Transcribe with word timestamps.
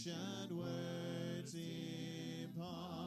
ancient 0.00 0.52
words 0.52 1.54
impart. 1.54 2.99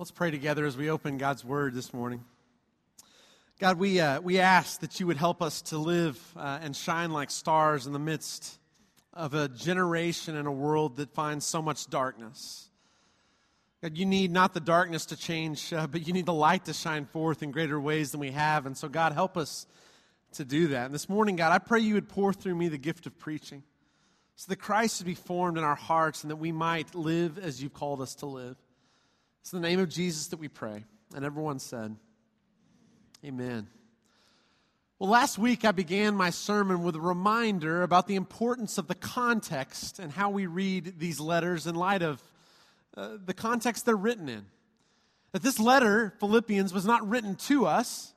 Let's 0.00 0.10
pray 0.10 0.30
together 0.30 0.64
as 0.64 0.78
we 0.78 0.88
open 0.88 1.18
God's 1.18 1.44
Word 1.44 1.74
this 1.74 1.92
morning. 1.92 2.24
God, 3.58 3.78
we, 3.78 4.00
uh, 4.00 4.22
we 4.22 4.38
ask 4.38 4.80
that 4.80 4.98
you 4.98 5.06
would 5.06 5.18
help 5.18 5.42
us 5.42 5.60
to 5.60 5.76
live 5.76 6.18
uh, 6.38 6.58
and 6.62 6.74
shine 6.74 7.10
like 7.10 7.30
stars 7.30 7.86
in 7.86 7.92
the 7.92 7.98
midst 7.98 8.58
of 9.12 9.34
a 9.34 9.46
generation 9.46 10.38
and 10.38 10.48
a 10.48 10.50
world 10.50 10.96
that 10.96 11.12
finds 11.12 11.44
so 11.44 11.60
much 11.60 11.86
darkness. 11.88 12.70
God, 13.82 13.98
you 13.98 14.06
need 14.06 14.30
not 14.30 14.54
the 14.54 14.60
darkness 14.60 15.04
to 15.04 15.18
change, 15.18 15.70
uh, 15.70 15.86
but 15.86 16.06
you 16.06 16.14
need 16.14 16.24
the 16.24 16.32
light 16.32 16.64
to 16.64 16.72
shine 16.72 17.04
forth 17.04 17.42
in 17.42 17.50
greater 17.50 17.78
ways 17.78 18.12
than 18.12 18.20
we 18.20 18.30
have. 18.30 18.64
And 18.64 18.78
so, 18.78 18.88
God, 18.88 19.12
help 19.12 19.36
us 19.36 19.66
to 20.32 20.46
do 20.46 20.68
that. 20.68 20.86
And 20.86 20.94
this 20.94 21.10
morning, 21.10 21.36
God, 21.36 21.52
I 21.52 21.58
pray 21.58 21.80
you 21.80 21.92
would 21.92 22.08
pour 22.08 22.32
through 22.32 22.54
me 22.54 22.68
the 22.68 22.78
gift 22.78 23.06
of 23.06 23.18
preaching 23.18 23.64
so 24.36 24.46
that 24.48 24.56
Christ 24.56 25.02
would 25.02 25.08
be 25.08 25.14
formed 25.14 25.58
in 25.58 25.64
our 25.64 25.76
hearts 25.76 26.24
and 26.24 26.30
that 26.30 26.36
we 26.36 26.52
might 26.52 26.94
live 26.94 27.36
as 27.36 27.62
you've 27.62 27.74
called 27.74 28.00
us 28.00 28.14
to 28.14 28.24
live. 28.24 28.56
It's 29.40 29.50
the 29.50 29.60
name 29.60 29.80
of 29.80 29.88
Jesus 29.88 30.28
that 30.28 30.38
we 30.38 30.48
pray. 30.48 30.84
And 31.14 31.24
everyone 31.24 31.58
said, 31.58 31.96
Amen. 33.24 33.68
Well, 34.98 35.08
last 35.08 35.38
week 35.38 35.64
I 35.64 35.72
began 35.72 36.14
my 36.14 36.28
sermon 36.28 36.82
with 36.82 36.94
a 36.94 37.00
reminder 37.00 37.82
about 37.82 38.06
the 38.06 38.16
importance 38.16 38.76
of 38.76 38.86
the 38.86 38.94
context 38.94 39.98
and 39.98 40.12
how 40.12 40.28
we 40.28 40.46
read 40.46 40.98
these 40.98 41.20
letters 41.20 41.66
in 41.66 41.74
light 41.74 42.02
of 42.02 42.22
uh, 42.96 43.16
the 43.24 43.32
context 43.32 43.86
they're 43.86 43.96
written 43.96 44.28
in. 44.28 44.44
That 45.32 45.42
this 45.42 45.58
letter, 45.58 46.14
Philippians, 46.20 46.74
was 46.74 46.84
not 46.84 47.08
written 47.08 47.36
to 47.36 47.66
us, 47.66 48.12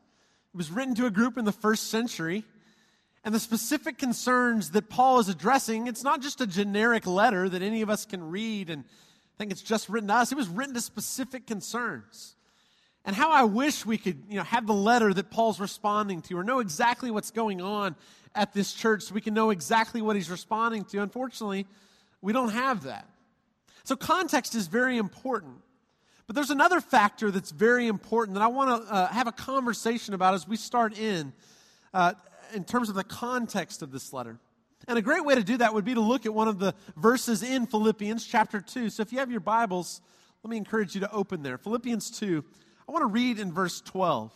it 0.53 0.57
was 0.57 0.72
written 0.72 0.94
to 0.95 1.06
a 1.06 1.12
group 1.12 1.38
in 1.38 1.45
the 1.45 1.53
first 1.53 1.89
century. 1.89 2.44
And 3.23 3.33
the 3.33 3.39
specific 3.39 3.97
concerns 3.97 4.72
that 4.72 4.89
Paul 4.89 5.19
is 5.19 5.29
addressing, 5.29 5.88
it's 5.88 6.03
not 6.03 6.22
just 6.22 6.41
a 6.41 6.47
generic 6.47 7.07
letter 7.07 7.47
that 7.47 7.62
any 7.62 7.81
of 7.81 7.89
us 7.89 8.06
can 8.06 8.29
read 8.29 8.69
and 8.69 8.83
think 9.38 9.51
it's 9.51 9.61
just 9.61 9.89
written 9.89 10.07
to 10.07 10.16
us. 10.16 10.31
It 10.31 10.35
was 10.35 10.47
written 10.47 10.73
to 10.73 10.81
specific 10.81 11.47
concerns. 11.47 12.35
And 13.05 13.16
how 13.16 13.31
I 13.31 13.44
wish 13.44 13.85
we 13.85 13.97
could, 13.97 14.23
you 14.29 14.38
know, 14.38 14.44
have 14.44 14.66
the 14.66 14.73
letter 14.73 15.13
that 15.13 15.29
Paul's 15.29 15.59
responding 15.59 16.21
to 16.23 16.38
or 16.38 16.44
know 16.44 16.59
exactly 16.59 17.11
what's 17.11 17.31
going 17.31 17.61
on 17.61 17.95
at 18.33 18.53
this 18.53 18.73
church 18.73 19.03
so 19.03 19.13
we 19.13 19.21
can 19.21 19.33
know 19.33 19.49
exactly 19.49 20.01
what 20.01 20.16
he's 20.16 20.29
responding 20.29 20.85
to. 20.85 21.01
Unfortunately, 21.01 21.67
we 22.21 22.31
don't 22.31 22.51
have 22.51 22.83
that. 22.83 23.07
So 23.83 23.95
context 23.95 24.55
is 24.55 24.67
very 24.67 24.97
important. 24.97 25.57
But 26.25 26.35
there's 26.35 26.51
another 26.51 26.79
factor 26.79 27.31
that's 27.31 27.51
very 27.51 27.88
important 27.88 28.35
that 28.35 28.44
I 28.44 28.47
want 28.47 28.88
to 28.88 28.94
uh, 28.94 29.07
have 29.07 29.27
a 29.27 29.33
conversation 29.33 30.13
about 30.13 30.33
as 30.33 30.47
we 30.47 30.55
start 30.55 30.97
in, 30.97 31.33
uh, 31.94 32.13
in 32.53 32.63
terms 32.63 32.88
of 32.88 32.95
the 32.95 33.03
context 33.03 33.81
of 33.81 33.91
this 33.91 34.13
letter. 34.13 34.39
And 34.88 34.97
a 34.97 35.01
great 35.01 35.23
way 35.23 35.35
to 35.35 35.44
do 35.44 35.57
that 35.57 35.73
would 35.73 35.85
be 35.85 35.94
to 35.94 36.01
look 36.01 36.25
at 36.25 36.33
one 36.33 36.47
of 36.47 36.59
the 36.59 36.75
verses 36.97 37.41
in 37.41 37.67
Philippians 37.67 38.25
chapter 38.25 38.59
2. 38.59 38.89
So 38.89 39.01
if 39.01 39.13
you 39.13 39.19
have 39.19 39.31
your 39.31 39.39
Bibles, 39.39 40.01
let 40.44 40.51
me 40.51 40.57
encourage 40.57 40.94
you 40.94 41.01
to 41.01 41.11
open 41.11 41.41
there. 41.41 41.57
Philippians 41.57 42.11
2. 42.19 42.44
I 42.88 42.91
want 42.91 43.03
to 43.03 43.07
read 43.07 43.39
in 43.39 43.53
verse 43.53 43.79
12 43.81 44.33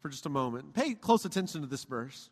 for 0.00 0.08
just 0.08 0.24
a 0.24 0.30
moment. 0.30 0.72
Pay 0.72 0.94
close 0.94 1.24
attention 1.24 1.60
to 1.60 1.66
this 1.66 1.84
verse. 1.84 2.30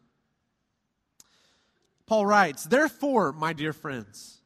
Paul 2.06 2.26
writes, 2.26 2.64
Therefore, 2.64 3.32
my 3.32 3.52
dear 3.52 3.72
friends, 3.72 4.40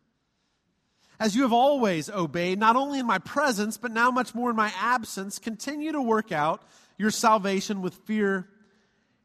as 1.21 1.37
you 1.37 1.43
have 1.43 1.53
always 1.53 2.11
obeyed, 2.11 2.59
not 2.59 2.75
only 2.75 2.99
in 2.99 3.07
my 3.07 3.19
presence, 3.19 3.79
but 3.79 3.93
now 3.93 4.11
much 4.11 4.35
more 4.35 4.51
in 4.51 4.57
my 4.57 4.73
absence, 4.77 5.39
continue 5.39 5.93
to 5.93 6.03
work 6.03 6.33
out 6.33 6.63
your 6.99 7.11
salvation 7.11 7.81
with 7.81 7.95
fear 7.95 8.49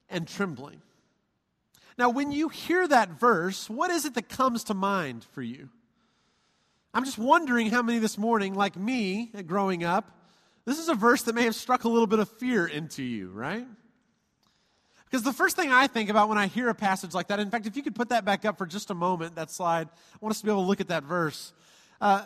and 0.10 0.28
trembling. 0.28 0.82
Now, 2.00 2.10
when 2.10 2.32
you 2.32 2.48
hear 2.48 2.88
that 2.88 3.20
verse, 3.20 3.70
what 3.70 3.92
is 3.92 4.06
it 4.06 4.14
that 4.14 4.30
comes 4.30 4.64
to 4.64 4.74
mind 4.74 5.26
for 5.34 5.42
you? 5.42 5.68
I'm 6.94 7.04
just 7.04 7.18
wondering 7.18 7.70
how 7.70 7.82
many 7.82 8.00
this 8.00 8.18
morning, 8.18 8.54
like 8.54 8.78
me 8.78 9.30
growing 9.46 9.84
up, 9.84 10.10
this 10.64 10.80
is 10.80 10.88
a 10.88 10.94
verse 10.94 11.24
that 11.24 11.36
may 11.36 11.44
have 11.44 11.56
struck 11.56 11.84
a 11.84 11.90
little 11.90 12.08
bit 12.08 12.20
of 12.20 12.30
fear 12.30 12.66
into 12.66 13.04
you, 13.04 13.28
right? 13.32 13.68
Because 15.04 15.24
the 15.24 15.34
first 15.34 15.58
thing 15.58 15.72
I 15.74 15.88
think 15.88 16.10
about 16.10 16.30
when 16.30 16.38
I 16.38 16.48
hear 16.48 16.70
a 16.70 16.74
passage 16.74 17.14
like 17.14 17.28
that, 17.28 17.42
in 17.42 17.52
fact, 17.52 17.66
if 17.66 17.76
you 17.76 17.84
could 17.84 17.96
put 17.96 18.10
that 18.10 18.24
back 18.24 18.46
up 18.46 18.58
for 18.58 18.66
just 18.66 18.92
a 18.92 18.96
moment, 18.96 19.36
that 19.36 19.52
slide, 19.52 19.90
I 19.90 20.18
want 20.22 20.32
us 20.32 20.40
to 20.40 20.46
be 20.46 20.52
able 20.52 20.62
to 20.62 20.68
look 20.68 20.80
at 20.80 20.88
that 20.88 21.04
verse. 21.04 21.52
Uh, 22.00 22.26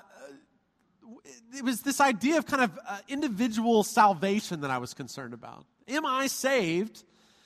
it 1.58 1.64
was 1.64 1.82
this 1.82 2.00
idea 2.00 2.38
of 2.38 2.46
kind 2.46 2.62
of 2.62 2.80
uh, 2.88 3.00
individual 3.08 3.84
salvation 3.84 4.62
that 4.62 4.70
I 4.70 4.78
was 4.78 4.94
concerned 4.94 5.34
about. 5.34 5.66
Am 5.88 6.06
I 6.06 6.28
saved? 6.28 7.04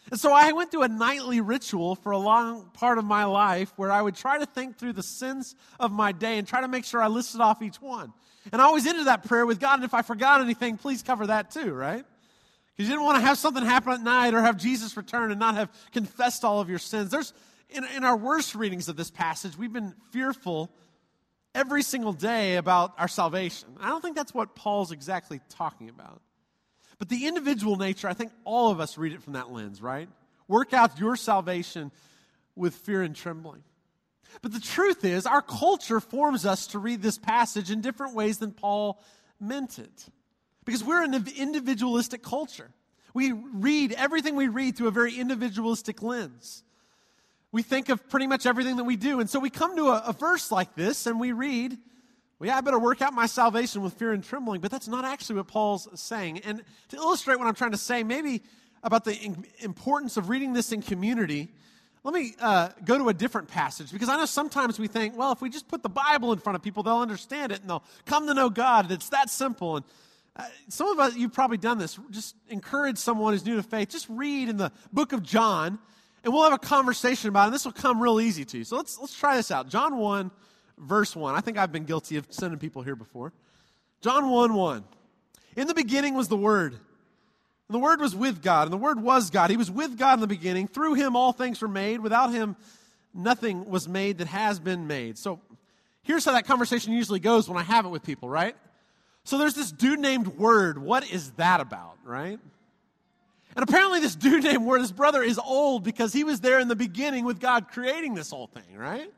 And 0.10 0.20
so 0.20 0.32
I 0.32 0.52
went 0.54 0.72
through 0.72 0.84
a 0.84 0.88
nightly 0.88 1.42
ritual 1.42 1.96
for 1.96 2.12
a 2.12 2.18
long 2.18 2.70
part 2.74 2.98
of 2.98 3.06
my 3.06 3.26
life 3.26 3.74
where 3.76 3.92
I 3.92 4.02
would 4.02 4.16
try 4.16 4.38
to 4.38 4.46
think 4.46 4.78
through 4.78 4.94
the 4.94 5.04
sins 5.04 5.56
of 5.80 5.92
my 5.92 6.12
day 6.12 6.38
and 6.38 6.48
try 6.48 6.62
to 6.62 6.68
make 6.68 6.86
sure 6.86 7.02
I 7.02 7.08
listed 7.08 7.42
off 7.42 7.62
each 7.62 7.82
one. 7.82 8.14
And 8.52 8.62
I 8.62 8.66
always 8.66 8.88
ended 8.88 9.08
that 9.08 9.26
prayer 9.26 9.46
with 9.46 9.60
God, 9.60 9.76
and 9.76 9.84
if 9.84 9.94
I 9.94 10.02
forgot 10.02 10.40
anything, 10.40 10.78
please 10.78 11.04
cover 11.04 11.28
that 11.28 11.52
too, 11.52 11.74
right? 11.74 12.06
Because 12.76 12.90
you 12.90 12.96
didn't 12.96 13.06
want 13.06 13.18
to 13.18 13.26
have 13.26 13.38
something 13.38 13.66
happen 13.66 13.92
at 13.92 14.02
night 14.02 14.34
or 14.34 14.42
have 14.42 14.58
Jesus 14.58 14.96
return 14.96 15.32
and 15.32 15.40
not 15.40 15.56
have 15.56 15.70
confessed 15.92 16.46
all 16.46 16.62
of 16.62 16.70
your 16.70 16.80
sins. 16.80 17.12
There's, 17.12 17.34
in, 17.70 17.84
in 17.96 18.04
our 18.06 18.16
worst 18.16 18.56
readings 18.56 18.88
of 18.88 18.96
this 18.96 19.12
passage, 19.12 19.58
we've 19.58 19.74
been 19.74 19.94
fearful 20.12 20.72
every 21.54 21.82
single 21.82 22.14
day 22.14 22.56
about 22.56 22.94
our 22.98 23.08
salvation. 23.08 23.70
I 23.82 23.90
don't 23.90 24.02
think 24.02 24.16
that's 24.16 24.34
what 24.34 24.56
Paul's 24.56 24.92
exactly 24.92 25.42
talking 25.50 25.90
about. 25.90 26.22
But 27.00 27.10
the 27.10 27.28
individual 27.28 27.76
nature, 27.76 28.08
I 28.08 28.14
think 28.14 28.32
all 28.44 28.72
of 28.72 28.80
us 28.80 28.98
read 28.98 29.14
it 29.14 29.22
from 29.22 29.34
that 29.34 29.52
lens, 29.52 29.82
right? 29.82 30.10
Work 30.48 30.74
out 30.74 31.00
your 31.00 31.16
salvation 31.16 31.92
with 32.56 32.74
fear 32.74 33.04
and 33.04 33.16
trembling. 33.16 33.64
But 34.42 34.52
the 34.52 34.60
truth 34.60 35.06
is, 35.06 35.26
our 35.26 35.42
culture 35.42 36.00
forms 36.00 36.46
us 36.46 36.68
to 36.68 36.80
read 36.80 37.02
this 37.02 37.18
passage 37.18 37.72
in 37.72 37.82
different 37.82 38.16
ways 38.16 38.40
than 38.40 38.52
Paul 38.52 39.02
meant 39.40 39.80
it. 39.80 40.06
Because 40.66 40.84
we're 40.84 41.04
an 41.04 41.14
individualistic 41.38 42.24
culture. 42.24 42.70
We 43.14 43.32
read 43.32 43.94
everything 43.94 44.36
we 44.36 44.48
read 44.48 44.76
through 44.76 44.90
a 44.90 44.92
very 44.92 45.18
individualistic 45.18 46.02
lens. 46.02 46.64
We 47.52 47.64
think 47.64 47.90
of 47.90 48.10
pretty 48.10 48.28
much 48.28 48.46
everything 48.46 48.76
that 48.76 48.84
we 48.84 48.98
do. 48.98 49.20
And 49.20 49.30
so 49.30 49.40
we 49.40 49.50
come 49.50 49.76
to 49.78 49.88
a, 49.88 50.04
a 50.08 50.14
verse 50.14 50.52
like 50.52 50.76
this 50.76 51.08
and 51.08 51.20
we 51.20 51.32
read, 51.32 51.78
well, 52.40 52.48
yeah, 52.48 52.58
I 52.58 52.62
better 52.62 52.80
work 52.80 53.02
out 53.02 53.14
my 53.14 53.26
salvation 53.26 53.82
with 53.82 53.94
fear 53.94 54.14
and 54.14 54.24
trembling. 54.24 54.62
But 54.62 54.72
that's 54.72 54.88
not 54.88 55.06
actually 55.06 55.38
what 55.38 55.48
Paul's 55.48 55.88
saying. 56.00 56.40
And 56.40 56.64
to 56.90 56.96
illustrate 56.98 57.40
what 57.40 57.48
I'm 57.48 57.56
trying 57.56 57.72
to 57.72 57.78
say, 57.78 58.04
maybe 58.04 58.44
about 58.84 59.06
the 59.06 59.36
importance 59.60 60.18
of 60.18 60.30
reading 60.30 60.54
this 60.54 60.72
in 60.72 60.82
community, 60.82 61.50
let 62.04 62.14
me 62.14 62.36
uh, 62.40 62.70
go 62.86 62.98
to 62.98 63.10
a 63.10 63.14
different 63.14 63.48
passage 63.50 63.92
because 63.92 64.08
I 64.08 64.16
know 64.18 64.26
sometimes 64.26 64.80
we 64.80 64.88
think, 64.88 65.18
well, 65.18 65.32
if 65.32 65.42
we 65.42 65.50
just 65.50 65.68
put 65.68 65.84
the 65.84 65.90
Bible 65.90 66.32
in 66.32 66.40
front 66.40 66.56
of 66.56 66.62
people, 66.62 66.84
they'll 66.84 67.00
understand 67.00 67.52
it 67.52 67.62
and 67.62 67.70
they'll 67.70 67.84
come 68.06 68.28
to 68.28 68.34
know 68.34 68.50
God. 68.50 68.86
And 68.86 68.94
it's 68.94 69.10
that 69.10 69.30
simple. 69.30 69.78
And 69.78 69.86
Uh, 70.38 70.44
some 70.70 70.88
of 70.88 71.00
us, 71.00 71.16
you've 71.16 71.34
probably 71.34 71.58
done 71.58 71.80
this. 71.80 72.00
Just 72.12 72.36
encourage 72.50 72.98
someone 73.00 73.34
who's 73.34 73.44
new 73.44 73.56
to 73.56 73.64
faith. 73.64 73.90
Just 73.90 74.06
read 74.08 74.50
in 74.50 74.58
the 74.58 74.72
book 74.94 75.12
of 75.12 75.24
John, 75.24 75.80
and 76.24 76.32
we'll 76.32 76.44
have 76.44 76.54
a 76.54 76.60
conversation 76.60 77.30
about 77.30 77.44
it. 77.44 77.46
And 77.48 77.54
this 77.56 77.66
will 77.66 77.72
come 77.72 78.00
real 78.00 78.22
easy 78.22 78.46
to 78.46 78.60
you. 78.60 78.64
So 78.64 78.78
let's, 78.78 79.00
let's 79.00 79.18
try 79.18 79.36
this 79.36 79.50
out. 79.50 79.68
John 79.68 79.98
1, 79.98 80.30
verse 80.78 81.16
1. 81.16 81.36
I 81.36 81.42
think 81.42 81.58
I've 81.58 81.72
been 81.72 81.86
guilty 81.86 82.18
of 82.18 82.28
sending 82.30 82.60
people 82.60 82.82
here 82.82 82.96
before. 82.96 83.34
John 84.02 84.30
1 84.30 84.54
1. 84.54 84.84
In 85.56 85.68
the 85.68 85.74
beginning 85.74 86.14
was 86.14 86.28
the 86.28 86.38
Word. 86.38 86.74
And 86.74 87.76
the 87.76 87.80
Word 87.80 88.00
was 88.00 88.16
with 88.16 88.42
God, 88.42 88.64
and 88.64 88.74
the 88.74 88.78
Word 88.78 89.02
was 89.02 89.30
God. 89.30 89.50
He 89.50 89.58
was 89.58 89.70
with 89.70 89.98
God 89.98 90.14
in 90.16 90.20
the 90.22 90.28
beginning. 90.28 90.68
Through 90.68 90.94
Him, 90.94 91.16
all 91.16 91.34
things 91.34 91.62
were 91.62 91.68
made. 91.68 92.00
Without 92.00 92.32
Him, 92.32 92.56
nothing 93.14 93.70
was 93.70 93.88
made 93.88 94.20
that 94.20 94.28
has 94.28 94.60
been 94.60 94.88
made. 94.88 95.18
So 95.18 95.42
here's 96.04 96.24
how 96.24 96.32
that 96.32 96.46
conversation 96.46 96.94
usually 96.94 97.20
goes 97.20 97.50
when 97.50 97.58
I 97.58 97.64
have 97.64 97.86
it 97.86 97.90
with 97.90 98.04
people, 98.04 98.30
right? 98.30 98.56
So 99.26 99.38
there's 99.38 99.56
this 99.56 99.72
dude 99.72 100.00
named 100.00 100.28
Word. 100.28 100.78
What 100.78 101.12
is 101.12 101.32
that 101.32 101.60
about, 101.60 101.98
right? 102.06 102.40
And 103.56 103.64
apparently, 103.64 104.00
this 104.00 104.16
dude 104.16 104.44
named 104.44 104.64
Word, 104.64 104.80
his 104.80 104.94
brother, 104.94 105.22
is 105.22 105.38
old 105.38 105.84
because 105.84 106.14
he 106.14 106.24
was 106.24 106.40
there 106.40 106.60
in 106.60 106.70
the 106.70 106.76
beginning 106.76 107.26
with 107.26 107.40
God 107.40 107.68
creating 107.70 108.14
this 108.14 108.30
whole 108.30 108.48
thing, 108.48 108.78
right? 108.78 109.12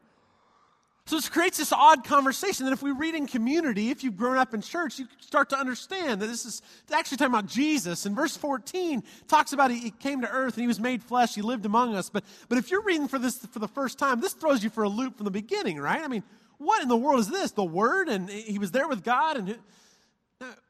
So 1.10 1.16
this 1.16 1.28
creates 1.28 1.58
this 1.58 1.74
odd 1.74 2.04
conversation 2.04 2.68
that 2.68 2.72
if 2.72 2.84
we 2.84 2.92
read 2.92 3.16
in 3.16 3.26
community, 3.26 3.90
if 3.90 4.04
you've 4.04 4.16
grown 4.16 4.38
up 4.38 4.54
in 4.54 4.62
church, 4.62 5.00
you 5.00 5.08
start 5.20 5.50
to 5.50 5.58
understand 5.58 6.22
that 6.22 6.28
this 6.28 6.46
is 6.46 6.62
actually 6.94 7.18
talking 7.18 7.34
about 7.34 7.48
Jesus. 7.48 8.06
And 8.06 8.16
verse 8.16 8.38
14 8.38 9.02
talks 9.28 9.52
about 9.52 9.72
he 9.72 9.90
came 9.90 10.22
to 10.22 10.30
earth 10.30 10.54
and 10.54 10.62
he 10.62 10.68
was 10.68 10.80
made 10.80 11.02
flesh, 11.02 11.34
he 11.34 11.42
lived 11.42 11.66
among 11.66 11.96
us. 11.96 12.12
But, 12.12 12.26
but 12.48 12.60
if 12.60 12.70
you're 12.70 12.84
reading 12.84 13.08
for 13.08 13.18
this 13.18 13.40
for 13.40 13.58
the 13.58 13.68
first 13.68 13.98
time, 13.98 14.22
this 14.22 14.34
throws 14.34 14.64
you 14.64 14.70
for 14.70 14.84
a 14.84 14.88
loop 14.88 15.18
from 15.18 15.26
the 15.26 15.32
beginning, 15.32 15.80
right? 15.80 16.00
I 16.00 16.08
mean, 16.08 16.22
what 16.60 16.84
in 16.84 16.90
the 16.90 16.96
world 16.96 17.22
is 17.22 17.28
this? 17.28 17.54
The 17.54 17.64
Word, 17.64 18.08
and 18.08 18.30
he 18.30 18.60
was 18.60 18.70
there 18.70 18.88
with 18.88 19.04
God, 19.04 19.38
and 19.38 19.58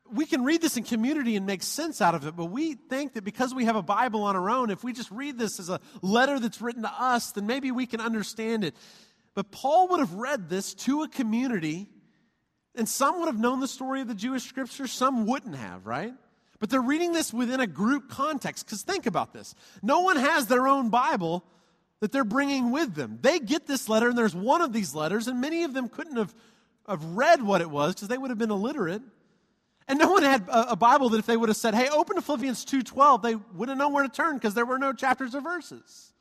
we 0.09 0.25
can 0.25 0.45
read 0.45 0.61
this 0.61 0.77
in 0.77 0.83
community 0.83 1.35
and 1.35 1.45
make 1.45 1.63
sense 1.63 2.01
out 2.01 2.15
of 2.15 2.25
it, 2.25 2.37
but 2.37 2.45
we 2.45 2.75
think 2.75 3.13
that 3.13 3.25
because 3.25 3.53
we 3.53 3.65
have 3.65 3.75
a 3.75 3.83
Bible 3.83 4.23
on 4.23 4.37
our 4.37 4.49
own, 4.49 4.69
if 4.69 4.85
we 4.85 4.93
just 4.93 5.11
read 5.11 5.37
this 5.37 5.59
as 5.59 5.69
a 5.69 5.81
letter 6.01 6.39
that's 6.39 6.61
written 6.61 6.83
to 6.83 6.91
us, 6.97 7.33
then 7.33 7.45
maybe 7.45 7.71
we 7.71 7.85
can 7.85 7.99
understand 7.99 8.63
it. 8.63 8.73
But 9.35 9.51
Paul 9.51 9.89
would 9.89 9.99
have 9.99 10.13
read 10.13 10.49
this 10.49 10.73
to 10.75 11.03
a 11.03 11.07
community, 11.07 11.87
and 12.75 12.87
some 12.87 13.19
would 13.19 13.27
have 13.27 13.39
known 13.39 13.59
the 13.59 13.67
story 13.67 14.01
of 14.01 14.07
the 14.07 14.15
Jewish 14.15 14.43
scriptures, 14.43 14.91
some 14.91 15.25
wouldn't 15.25 15.55
have, 15.55 15.85
right? 15.85 16.13
But 16.59 16.69
they're 16.69 16.81
reading 16.81 17.13
this 17.13 17.33
within 17.33 17.59
a 17.61 17.67
group 17.67 18.09
context. 18.09 18.65
Because 18.65 18.81
think 18.81 19.05
about 19.05 19.33
this 19.33 19.55
no 19.81 20.01
one 20.01 20.17
has 20.17 20.47
their 20.47 20.67
own 20.67 20.89
Bible 20.89 21.43
that 22.01 22.11
they're 22.11 22.23
bringing 22.23 22.71
with 22.71 22.95
them. 22.95 23.19
They 23.21 23.39
get 23.39 23.67
this 23.67 23.89
letter, 23.89 24.09
and 24.09 24.17
there's 24.17 24.35
one 24.35 24.61
of 24.61 24.73
these 24.73 24.95
letters, 24.95 25.27
and 25.27 25.41
many 25.41 25.63
of 25.63 25.73
them 25.73 25.89
couldn't 25.89 26.15
have, 26.15 26.33
have 26.87 27.03
read 27.03 27.41
what 27.41 27.61
it 27.61 27.69
was 27.69 27.93
because 27.93 28.07
they 28.07 28.17
would 28.17 28.29
have 28.29 28.37
been 28.37 28.51
illiterate. 28.51 29.01
And 29.87 29.97
no 29.97 30.11
one 30.11 30.23
had 30.23 30.47
a, 30.47 30.71
a, 30.71 30.75
Bible 30.75 31.09
that 31.09 31.17
if 31.17 31.25
they 31.25 31.35
would 31.35 31.49
have 31.49 31.57
said, 31.57 31.73
hey, 31.73 31.89
open 31.89 32.15
to 32.15 32.21
Philippians 32.21 32.63
2.12, 32.63 33.23
they 33.23 33.35
wouldn't 33.55 33.77
know 33.77 33.89
where 33.89 34.03
to 34.03 34.09
turn 34.09 34.35
because 34.35 34.53
there 34.53 34.65
were 34.65 34.77
no 34.77 34.93
chapters 34.93 35.33
or 35.33 35.41
verses. 35.41 36.13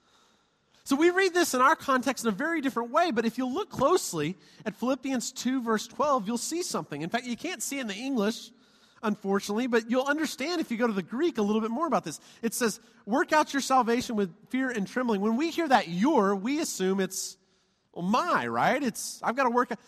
So 0.88 0.96
we 0.96 1.10
read 1.10 1.34
this 1.34 1.52
in 1.52 1.60
our 1.60 1.76
context 1.76 2.24
in 2.24 2.30
a 2.30 2.34
very 2.34 2.62
different 2.62 2.90
way, 2.90 3.10
but 3.10 3.26
if 3.26 3.36
you 3.36 3.46
look 3.46 3.68
closely 3.68 4.38
at 4.64 4.74
Philippians 4.74 5.32
2, 5.32 5.60
verse 5.60 5.86
12, 5.86 6.26
you'll 6.26 6.38
see 6.38 6.62
something. 6.62 7.02
In 7.02 7.10
fact, 7.10 7.26
you 7.26 7.36
can't 7.36 7.62
see 7.62 7.76
it 7.76 7.82
in 7.82 7.88
the 7.88 7.94
English, 7.94 8.50
unfortunately, 9.02 9.66
but 9.66 9.90
you'll 9.90 10.06
understand 10.06 10.62
if 10.62 10.70
you 10.70 10.78
go 10.78 10.86
to 10.86 10.94
the 10.94 11.02
Greek 11.02 11.36
a 11.36 11.42
little 11.42 11.60
bit 11.60 11.70
more 11.70 11.86
about 11.86 12.04
this. 12.04 12.20
It 12.40 12.54
says, 12.54 12.80
work 13.04 13.34
out 13.34 13.52
your 13.52 13.60
salvation 13.60 14.16
with 14.16 14.34
fear 14.48 14.70
and 14.70 14.88
trembling. 14.88 15.20
When 15.20 15.36
we 15.36 15.50
hear 15.50 15.68
that 15.68 15.88
your, 15.88 16.34
we 16.34 16.58
assume 16.58 17.00
it's 17.00 17.36
well, 17.92 18.02
my, 18.02 18.46
right? 18.46 18.82
It's, 18.82 19.20
I've 19.22 19.36
got 19.36 19.44
to 19.44 19.50
work. 19.50 19.70
Out. 19.70 19.78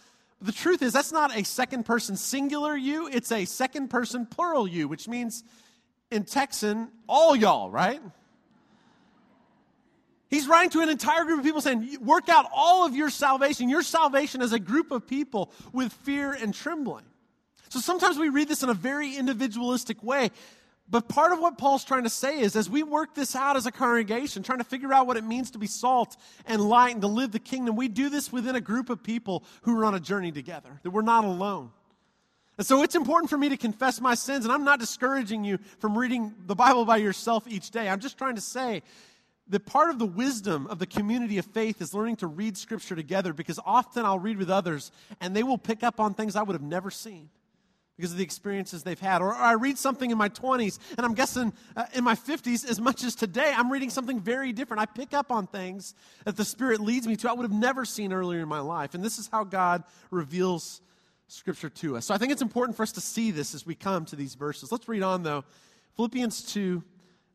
The 0.42 0.52
truth 0.52 0.82
is, 0.82 0.92
that's 0.92 1.12
not 1.12 1.34
a 1.34 1.44
second 1.46 1.86
person 1.86 2.14
singular 2.14 2.76
you, 2.76 3.08
it's 3.08 3.32
a 3.32 3.46
second 3.46 3.88
person 3.88 4.26
plural 4.26 4.68
you, 4.68 4.86
which 4.86 5.08
means 5.08 5.44
in 6.10 6.24
Texan, 6.24 6.90
all 7.08 7.34
y'all, 7.34 7.70
right? 7.70 8.02
He's 10.30 10.46
writing 10.46 10.70
to 10.70 10.80
an 10.80 10.88
entire 10.88 11.24
group 11.24 11.40
of 11.40 11.44
people 11.44 11.60
saying, 11.60 11.98
work 12.00 12.28
out 12.28 12.46
all 12.54 12.86
of 12.86 12.94
your 12.94 13.10
salvation, 13.10 13.68
your 13.68 13.82
salvation 13.82 14.40
as 14.42 14.52
a 14.52 14.60
group 14.60 14.92
of 14.92 15.06
people 15.06 15.50
with 15.72 15.92
fear 15.92 16.32
and 16.32 16.54
trembling. 16.54 17.04
So 17.68 17.80
sometimes 17.80 18.16
we 18.16 18.28
read 18.28 18.48
this 18.48 18.62
in 18.62 18.68
a 18.68 18.74
very 18.74 19.16
individualistic 19.16 20.02
way. 20.04 20.30
But 20.88 21.08
part 21.08 21.32
of 21.32 21.40
what 21.40 21.56
Paul's 21.58 21.84
trying 21.84 22.02
to 22.04 22.10
say 22.10 22.40
is 22.40 22.56
as 22.56 22.68
we 22.68 22.82
work 22.82 23.14
this 23.14 23.36
out 23.36 23.56
as 23.56 23.66
a 23.66 23.72
congregation, 23.72 24.42
trying 24.42 24.58
to 24.58 24.64
figure 24.64 24.92
out 24.92 25.06
what 25.06 25.16
it 25.16 25.24
means 25.24 25.52
to 25.52 25.58
be 25.58 25.68
salt 25.68 26.16
and 26.46 26.60
light 26.60 26.92
and 26.92 27.00
to 27.02 27.06
live 27.08 27.32
the 27.32 27.38
kingdom, 27.38 27.76
we 27.76 27.88
do 27.88 28.08
this 28.08 28.32
within 28.32 28.56
a 28.56 28.60
group 28.60 28.88
of 28.88 29.02
people 29.02 29.44
who 29.62 29.78
are 29.78 29.84
on 29.84 29.94
a 29.94 30.00
journey 30.00 30.32
together, 30.32 30.80
that 30.82 30.90
we're 30.90 31.02
not 31.02 31.24
alone. 31.24 31.70
And 32.58 32.66
so 32.66 32.82
it's 32.82 32.94
important 32.94 33.30
for 33.30 33.38
me 33.38 33.48
to 33.48 33.56
confess 33.56 34.00
my 34.00 34.14
sins, 34.14 34.44
and 34.44 34.52
I'm 34.52 34.64
not 34.64 34.80
discouraging 34.80 35.44
you 35.44 35.58
from 35.78 35.96
reading 35.96 36.34
the 36.46 36.56
Bible 36.56 36.84
by 36.84 36.98
yourself 36.98 37.46
each 37.48 37.70
day. 37.70 37.88
I'm 37.88 38.00
just 38.00 38.18
trying 38.18 38.34
to 38.34 38.40
say 38.40 38.82
that 39.50 39.66
part 39.66 39.90
of 39.90 39.98
the 39.98 40.06
wisdom 40.06 40.66
of 40.68 40.78
the 40.78 40.86
community 40.86 41.38
of 41.38 41.44
faith 41.46 41.82
is 41.82 41.92
learning 41.92 42.16
to 42.16 42.26
read 42.26 42.56
Scripture 42.56 42.96
together 42.96 43.32
because 43.32 43.58
often 43.66 44.04
I'll 44.04 44.18
read 44.18 44.38
with 44.38 44.50
others 44.50 44.92
and 45.20 45.34
they 45.34 45.42
will 45.42 45.58
pick 45.58 45.82
up 45.82 46.00
on 46.00 46.14
things 46.14 46.36
I 46.36 46.42
would 46.42 46.54
have 46.54 46.62
never 46.62 46.90
seen 46.90 47.28
because 47.96 48.12
of 48.12 48.18
the 48.18 48.24
experiences 48.24 48.82
they've 48.82 48.98
had. 48.98 49.20
Or, 49.20 49.28
or 49.28 49.34
I 49.34 49.52
read 49.52 49.76
something 49.76 50.10
in 50.10 50.16
my 50.16 50.28
20s 50.28 50.78
and 50.96 51.04
I'm 51.04 51.14
guessing 51.14 51.52
uh, 51.76 51.84
in 51.94 52.04
my 52.04 52.14
50s, 52.14 52.68
as 52.68 52.80
much 52.80 53.04
as 53.04 53.14
today, 53.14 53.52
I'm 53.54 53.70
reading 53.70 53.90
something 53.90 54.20
very 54.20 54.52
different. 54.52 54.80
I 54.80 54.86
pick 54.86 55.12
up 55.12 55.30
on 55.30 55.46
things 55.46 55.94
that 56.24 56.36
the 56.36 56.44
Spirit 56.44 56.80
leads 56.80 57.06
me 57.06 57.16
to 57.16 57.28
I 57.28 57.34
would 57.34 57.42
have 57.42 57.52
never 57.52 57.84
seen 57.84 58.12
earlier 58.12 58.40
in 58.40 58.48
my 58.48 58.60
life. 58.60 58.94
And 58.94 59.04
this 59.04 59.18
is 59.18 59.28
how 59.28 59.44
God 59.44 59.82
reveals 60.10 60.80
Scripture 61.26 61.68
to 61.70 61.96
us. 61.96 62.06
So 62.06 62.14
I 62.14 62.18
think 62.18 62.32
it's 62.32 62.42
important 62.42 62.76
for 62.76 62.84
us 62.84 62.92
to 62.92 63.00
see 63.00 63.32
this 63.32 63.54
as 63.54 63.66
we 63.66 63.74
come 63.74 64.04
to 64.06 64.16
these 64.16 64.34
verses. 64.34 64.72
Let's 64.72 64.88
read 64.88 65.02
on, 65.02 65.22
though. 65.22 65.44
Philippians 65.96 66.52
2 66.52 66.82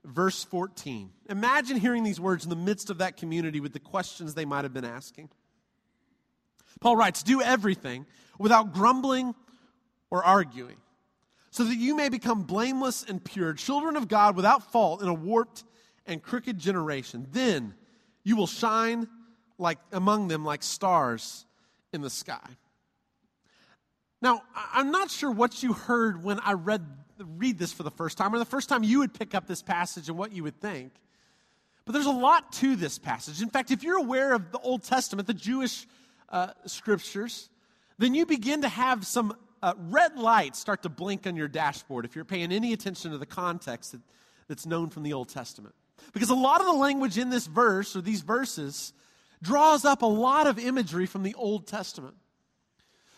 verse 0.05 0.43
14. 0.43 1.11
Imagine 1.29 1.77
hearing 1.77 2.03
these 2.03 2.19
words 2.19 2.43
in 2.43 2.49
the 2.49 2.55
midst 2.55 2.89
of 2.89 2.99
that 2.99 3.17
community 3.17 3.59
with 3.59 3.73
the 3.73 3.79
questions 3.79 4.33
they 4.33 4.45
might 4.45 4.63
have 4.63 4.73
been 4.73 4.85
asking. 4.85 5.29
Paul 6.79 6.95
writes, 6.95 7.23
Do 7.23 7.41
everything 7.41 8.05
without 8.37 8.73
grumbling 8.73 9.33
or 10.09 10.23
arguing, 10.23 10.77
so 11.51 11.63
that 11.63 11.75
you 11.75 11.95
may 11.95 12.09
become 12.09 12.43
blameless 12.43 13.03
and 13.03 13.23
pure, 13.23 13.53
children 13.53 13.95
of 13.95 14.07
God 14.07 14.35
without 14.35 14.71
fault 14.71 15.01
in 15.01 15.07
a 15.07 15.13
warped 15.13 15.63
and 16.05 16.21
crooked 16.21 16.59
generation. 16.59 17.27
Then 17.31 17.73
you 18.23 18.35
will 18.35 18.47
shine 18.47 19.07
like 19.57 19.79
among 19.91 20.27
them 20.27 20.43
like 20.43 20.63
stars 20.63 21.45
in 21.93 22.01
the 22.01 22.09
sky. 22.09 22.47
Now, 24.21 24.43
I'm 24.73 24.91
not 24.91 25.11
sure 25.11 25.31
what 25.31 25.61
you 25.63 25.73
heard 25.73 26.23
when 26.23 26.39
I 26.39 26.53
read 26.53 26.85
read 27.19 27.57
this 27.57 27.71
for 27.71 27.83
the 27.83 27.91
first 27.91 28.17
time, 28.17 28.33
or 28.33 28.39
the 28.39 28.45
first 28.45 28.69
time 28.69 28.83
you 28.83 28.99
would 28.99 29.13
pick 29.13 29.35
up 29.35 29.47
this 29.47 29.61
passage 29.61 30.09
and 30.09 30.17
what 30.17 30.31
you 30.31 30.43
would 30.43 30.59
think. 30.59 30.91
But 31.85 31.93
there's 31.93 32.05
a 32.07 32.11
lot 32.11 32.51
to 32.53 32.75
this 32.75 32.97
passage. 32.97 33.41
In 33.41 33.49
fact, 33.49 33.71
if 33.71 33.83
you're 33.83 33.97
aware 33.97 34.33
of 34.33 34.51
the 34.51 34.59
Old 34.59 34.83
Testament, 34.83 35.27
the 35.27 35.33
Jewish 35.33 35.85
uh, 36.29 36.47
scriptures, 36.65 37.49
then 37.97 38.15
you 38.15 38.25
begin 38.25 38.63
to 38.63 38.67
have 38.67 39.05
some 39.05 39.35
uh, 39.61 39.73
red 39.77 40.17
lights 40.17 40.59
start 40.59 40.83
to 40.83 40.89
blink 40.89 41.27
on 41.27 41.35
your 41.35 41.47
dashboard 41.47 42.05
if 42.05 42.15
you're 42.15 42.25
paying 42.25 42.51
any 42.51 42.73
attention 42.73 43.11
to 43.11 43.17
the 43.17 43.25
context 43.25 43.91
that, 43.91 44.01
that's 44.47 44.65
known 44.65 44.89
from 44.89 45.03
the 45.03 45.13
Old 45.13 45.29
Testament. 45.29 45.75
Because 46.13 46.29
a 46.29 46.35
lot 46.35 46.59
of 46.59 46.67
the 46.67 46.73
language 46.73 47.17
in 47.17 47.29
this 47.29 47.47
verse 47.47 47.95
or 47.95 48.01
these 48.01 48.21
verses 48.21 48.93
draws 49.41 49.85
up 49.85 50.01
a 50.01 50.07
lot 50.07 50.47
of 50.47 50.59
imagery 50.59 51.05
from 51.05 51.23
the 51.23 51.33
Old 51.35 51.67
Testament. 51.67 52.15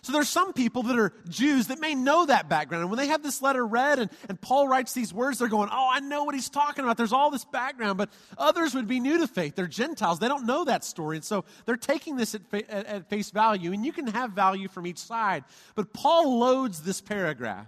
So 0.07 0.13
there's 0.13 0.29
some 0.29 0.53
people 0.53 0.83
that 0.83 0.97
are 0.97 1.11
Jews 1.27 1.67
that 1.67 1.81
may 1.81 1.93
know 1.93 2.25
that 2.27 2.47
background. 2.47 2.83
And 2.83 2.89
when 2.89 2.97
they 2.97 3.07
have 3.07 3.21
this 3.21 3.41
letter 3.41 3.67
read 3.67 3.99
and, 3.99 4.09
and 4.29 4.39
Paul 4.39 4.69
writes 4.69 4.93
these 4.93 5.13
words, 5.13 5.39
they're 5.39 5.49
going, 5.49 5.67
Oh, 5.69 5.89
I 5.91 5.99
know 5.99 6.23
what 6.23 6.33
he's 6.33 6.47
talking 6.47 6.85
about. 6.85 6.95
There's 6.95 7.11
all 7.11 7.29
this 7.29 7.43
background. 7.43 7.97
But 7.97 8.09
others 8.37 8.73
would 8.73 8.87
be 8.87 9.01
new 9.01 9.17
to 9.17 9.27
faith. 9.27 9.55
They're 9.55 9.67
Gentiles. 9.67 10.19
They 10.19 10.29
don't 10.29 10.45
know 10.45 10.63
that 10.63 10.85
story. 10.85 11.17
And 11.17 11.25
so 11.25 11.43
they're 11.65 11.75
taking 11.75 12.15
this 12.15 12.35
at, 12.35 12.41
at, 12.53 12.85
at 12.85 13.09
face 13.09 13.31
value. 13.31 13.73
And 13.73 13.85
you 13.85 13.91
can 13.91 14.07
have 14.07 14.31
value 14.31 14.69
from 14.69 14.87
each 14.87 14.99
side. 14.99 15.43
But 15.75 15.91
Paul 15.91 16.39
loads 16.39 16.83
this 16.83 17.01
paragraph 17.01 17.67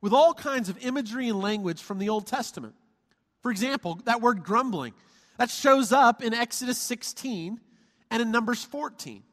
with 0.00 0.12
all 0.12 0.34
kinds 0.34 0.68
of 0.68 0.78
imagery 0.84 1.28
and 1.28 1.40
language 1.40 1.82
from 1.82 1.98
the 1.98 2.10
Old 2.10 2.28
Testament. 2.28 2.76
For 3.42 3.50
example, 3.50 3.98
that 4.04 4.20
word 4.20 4.44
grumbling, 4.44 4.94
that 5.36 5.50
shows 5.50 5.90
up 5.90 6.22
in 6.22 6.32
Exodus 6.32 6.78
16 6.78 7.60
and 8.08 8.22
in 8.22 8.30
Numbers 8.30 8.62
14. 8.62 9.24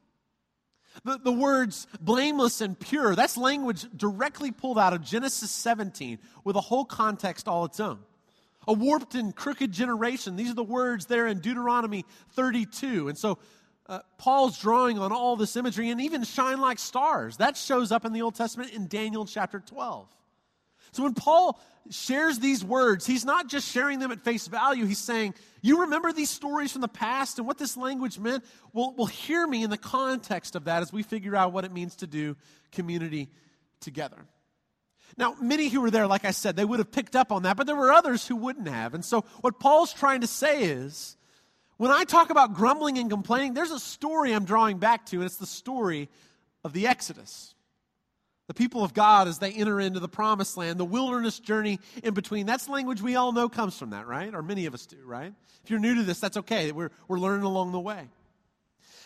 The, 1.04 1.18
the 1.18 1.32
words 1.32 1.88
blameless 2.02 2.62
and 2.62 2.78
pure, 2.80 3.16
that's 3.16 3.38
language 3.38 3.86
directly 3.96 4.52
pulled 4.52 4.78
out 4.80 4.94
of 4.94 5.04
Genesis 5.04 5.52
17 5.52 6.20
with 6.44 6.56
a 6.56 6.62
whole 6.62 6.86
context 6.86 7.48
all 7.48 7.66
its 7.66 7.80
own. 7.80 8.00
A 8.68 8.74
warped 8.74 9.16
and 9.16 9.36
crooked 9.36 9.72
generation, 9.72 10.36
these 10.36 10.52
are 10.52 10.56
the 10.56 10.64
words 10.64 11.06
there 11.06 11.28
in 11.28 11.40
Deuteronomy 11.40 12.06
32. 12.34 13.08
And 13.08 13.18
so 13.18 13.40
uh, 13.88 14.00
Paul's 14.18 14.60
drawing 14.60 15.00
on 15.00 15.12
all 15.12 15.36
this 15.36 15.56
imagery 15.56 15.90
and 15.90 16.00
even 16.02 16.24
shine 16.24 16.60
like 16.60 16.78
stars. 16.78 17.38
That 17.38 17.58
shows 17.58 17.92
up 17.92 18.06
in 18.06 18.14
the 18.14 18.22
Old 18.22 18.36
Testament 18.36 18.72
in 18.72 18.88
Daniel 18.88 19.26
chapter 19.26 19.60
12. 19.60 20.08
So 20.92 21.04
when 21.04 21.14
Paul 21.14 21.60
shares 21.90 22.40
these 22.40 22.64
words, 22.64 23.06
he's 23.06 23.26
not 23.26 23.48
just 23.48 23.72
sharing 23.72 24.00
them 24.00 24.12
at 24.12 24.22
face 24.22 24.48
value. 24.48 24.86
He's 24.86 25.00
saying, 25.00 25.36
You 25.62 25.82
remember 25.82 26.12
these 26.12 26.30
stories 26.30 26.72
from 26.72 26.82
the 26.82 26.88
past 26.88 27.38
and 27.38 27.48
what 27.48 27.58
this 27.58 27.78
language 27.78 28.20
meant? 28.20 28.44
Well, 28.74 28.94
well, 28.98 29.08
hear 29.08 29.46
me 29.48 29.64
in 29.64 29.70
the 29.70 29.78
context 29.78 30.56
of 30.56 30.66
that 30.66 30.82
as 30.82 30.94
we 30.94 31.04
figure 31.04 31.36
out 31.36 31.54
what 31.54 31.66
it 31.66 31.72
means 31.72 31.96
to 31.98 32.08
do 32.08 32.36
community 32.72 33.30
together. 33.80 34.18
Now, 35.18 35.36
many 35.42 35.70
who 35.70 35.82
were 35.82 35.92
there, 35.92 36.08
like 36.08 36.26
I 36.26 36.32
said, 36.32 36.56
they 36.56 36.66
would 36.66 36.80
have 36.80 36.92
picked 36.92 37.16
up 37.16 37.32
on 37.32 37.44
that, 37.44 37.58
but 37.58 37.68
there 37.68 37.76
were 37.76 37.92
others 37.92 38.28
who 38.28 38.36
wouldn't 38.36 38.68
have. 38.68 38.94
And 38.94 39.04
so, 39.04 39.22
what 39.42 39.60
Paul's 39.60 39.94
trying 39.94 40.22
to 40.22 40.28
say 40.28 40.64
is 40.64 41.18
when 41.78 41.92
I 41.92 42.04
talk 42.04 42.30
about 42.30 42.54
grumbling 42.54 42.98
and 42.98 43.10
complaining, 43.10 43.54
there's 43.54 43.72
a 43.72 43.80
story 43.80 44.34
I'm 44.34 44.46
drawing 44.46 44.78
back 44.78 45.06
to, 45.08 45.18
and 45.18 45.26
it's 45.26 45.38
the 45.38 45.46
story 45.46 46.10
of 46.64 46.74
the 46.74 46.88
Exodus. 46.88 47.56
The 48.50 48.56
people 48.56 48.84
of 48.84 48.96
God 48.96 49.28
as 49.28 49.38
they 49.38 49.52
enter 49.52 49.80
into 49.80 50.00
the 50.00 50.08
promised 50.10 50.58
land, 50.58 50.80
the 50.80 50.86
wilderness 50.86 51.38
journey 51.38 51.80
in 52.04 52.16
between. 52.16 52.48
That's 52.48 52.68
language 52.68 53.00
we 53.00 53.16
all 53.16 53.32
know 53.32 53.48
comes 53.48 53.78
from 53.78 53.92
that, 53.92 54.08
right? 54.08 54.34
Or 54.34 54.42
many 54.42 54.66
of 54.66 54.74
us 54.74 54.88
do, 54.88 54.98
right? 55.06 55.32
If 55.64 55.70
you're 55.70 55.80
new 55.80 55.94
to 55.94 56.02
this, 56.02 56.20
that's 56.20 56.36
okay. 56.36 56.72
We're, 56.72 56.90
we're 57.08 57.20
learning 57.20 57.44
along 57.44 57.74
the 57.74 57.80
way. 57.80 58.08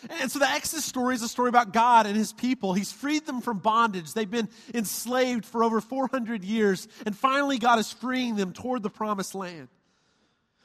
And 0.08 0.32
so 0.32 0.38
the 0.38 0.48
Exodus 0.48 0.86
story 0.86 1.14
is 1.14 1.20
a 1.20 1.28
story 1.28 1.50
about 1.50 1.74
God 1.74 2.06
and 2.06 2.16
his 2.16 2.32
people. 2.32 2.72
He's 2.72 2.90
freed 2.90 3.26
them 3.26 3.42
from 3.42 3.58
bondage. 3.58 4.14
They've 4.14 4.30
been 4.30 4.48
enslaved 4.72 5.44
for 5.44 5.62
over 5.62 5.82
400 5.82 6.42
years, 6.42 6.88
and 7.04 7.14
finally 7.14 7.58
God 7.58 7.78
is 7.78 7.92
freeing 7.92 8.36
them 8.36 8.54
toward 8.54 8.82
the 8.82 8.88
promised 8.88 9.34
land. 9.34 9.68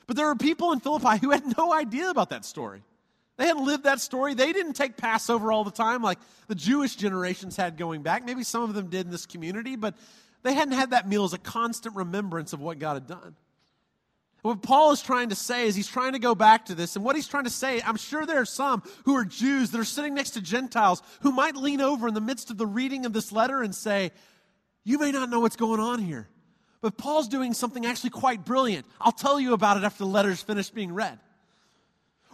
But 0.07 0.15
there 0.15 0.27
are 0.27 0.35
people 0.35 0.71
in 0.71 0.79
Philippi 0.79 1.17
who 1.19 1.31
had 1.31 1.57
no 1.57 1.73
idea 1.73 2.09
about 2.09 2.29
that 2.29 2.45
story. 2.45 2.81
They 3.39 3.47
hadn't 3.47 3.65
lived 3.65 3.85
that 3.85 4.01
story. 4.01 4.33
They 4.33 4.51
didn't 4.51 4.73
take 4.73 4.97
Passover 4.97 5.49
all 5.49 5.63
the 5.63 5.71
time 5.71 6.03
like 6.03 6.19
the 6.49 6.55
Jewish 6.55 6.97
generations 6.97 7.55
had 7.55 7.77
going 7.77 8.01
back. 8.01 8.25
Maybe 8.25 8.43
some 8.43 8.63
of 8.63 8.73
them 8.73 8.87
did 8.89 9.05
in 9.05 9.11
this 9.13 9.25
community, 9.25 9.77
but 9.77 9.95
they 10.43 10.53
hadn't 10.53 10.73
had 10.73 10.89
that 10.89 11.07
meal 11.07 11.23
as 11.23 11.31
a 11.31 11.37
constant 11.37 11.95
remembrance 11.95 12.51
of 12.51 12.59
what 12.59 12.79
God 12.79 12.95
had 12.95 13.07
done. 13.07 13.37
What 14.41 14.61
Paul 14.61 14.91
is 14.91 15.01
trying 15.01 15.29
to 15.29 15.35
say 15.35 15.67
is 15.67 15.75
he's 15.77 15.87
trying 15.87 16.13
to 16.13 16.19
go 16.19 16.35
back 16.35 16.65
to 16.65 16.75
this. 16.75 16.97
And 16.97 17.05
what 17.05 17.15
he's 17.15 17.29
trying 17.29 17.45
to 17.45 17.49
say, 17.49 17.81
I'm 17.81 17.95
sure 17.95 18.25
there 18.25 18.41
are 18.41 18.45
some 18.45 18.83
who 19.05 19.15
are 19.15 19.23
Jews 19.23 19.71
that 19.71 19.79
are 19.79 19.85
sitting 19.85 20.13
next 20.13 20.31
to 20.31 20.41
Gentiles 20.41 21.01
who 21.21 21.31
might 21.31 21.55
lean 21.55 21.79
over 21.79 22.09
in 22.09 22.13
the 22.13 22.21
midst 22.21 22.51
of 22.51 22.57
the 22.57 22.67
reading 22.67 23.05
of 23.05 23.13
this 23.13 23.31
letter 23.31 23.61
and 23.61 23.73
say, 23.73 24.11
You 24.83 24.99
may 24.99 25.13
not 25.13 25.29
know 25.29 25.39
what's 25.39 25.55
going 25.55 25.79
on 25.79 25.99
here. 25.99 26.27
But 26.81 26.97
Paul's 26.97 27.29
doing 27.29 27.53
something 27.53 27.85
actually 27.85 28.09
quite 28.09 28.43
brilliant. 28.43 28.85
I'll 28.99 29.13
tell 29.13 29.39
you 29.39 29.53
about 29.53 29.77
it 29.77 29.85
after 29.85 29.99
the 29.99 30.09
letter's 30.09 30.41
finished 30.41 30.75
being 30.75 30.93
read. 30.93 31.19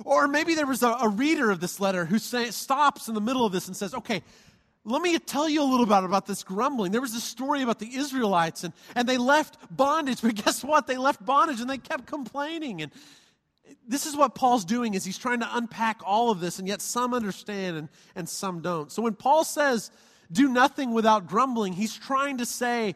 Or 0.03 0.27
maybe 0.27 0.55
there 0.55 0.65
was 0.65 0.83
a, 0.83 0.89
a 0.89 1.09
reader 1.09 1.51
of 1.51 1.59
this 1.59 1.79
letter 1.79 2.05
who 2.05 2.19
say, 2.19 2.51
stops 2.51 3.07
in 3.07 3.13
the 3.13 3.21
middle 3.21 3.45
of 3.45 3.53
this 3.53 3.67
and 3.67 3.77
says, 3.77 3.93
Okay, 3.93 4.21
let 4.83 5.01
me 5.01 5.17
tell 5.17 5.49
you 5.49 5.63
a 5.63 5.65
little 5.65 5.87
bit 5.87 6.03
about 6.03 6.27
this 6.27 6.43
grumbling. 6.43 6.91
There 6.91 7.01
was 7.01 7.15
a 7.15 7.21
story 7.21 7.63
about 7.63 7.79
the 7.79 7.95
Israelites, 7.95 8.63
and, 8.63 8.73
and 8.93 9.09
they 9.09 9.17
left 9.17 9.57
bondage, 9.75 10.21
but 10.23 10.35
guess 10.35 10.63
what? 10.63 10.85
They 10.87 10.97
left 10.97 11.25
bondage 11.25 11.59
and 11.59 11.69
they 11.69 11.79
kept 11.79 12.05
complaining. 12.05 12.81
And 12.81 12.91
this 13.87 14.05
is 14.05 14.15
what 14.15 14.35
Paul's 14.35 14.63
doing 14.63 14.93
is 14.93 15.03
he's 15.03 15.17
trying 15.17 15.39
to 15.39 15.57
unpack 15.57 16.01
all 16.05 16.29
of 16.29 16.39
this, 16.39 16.59
and 16.59 16.67
yet 16.67 16.81
some 16.81 17.13
understand 17.13 17.77
and, 17.77 17.89
and 18.15 18.29
some 18.29 18.61
don't. 18.61 18.91
So 18.91 19.01
when 19.01 19.15
Paul 19.15 19.43
says, 19.43 19.91
do 20.31 20.49
nothing 20.49 20.93
without 20.93 21.27
grumbling, 21.27 21.73
he's 21.73 21.95
trying 21.95 22.37
to 22.37 22.45
say, 22.45 22.95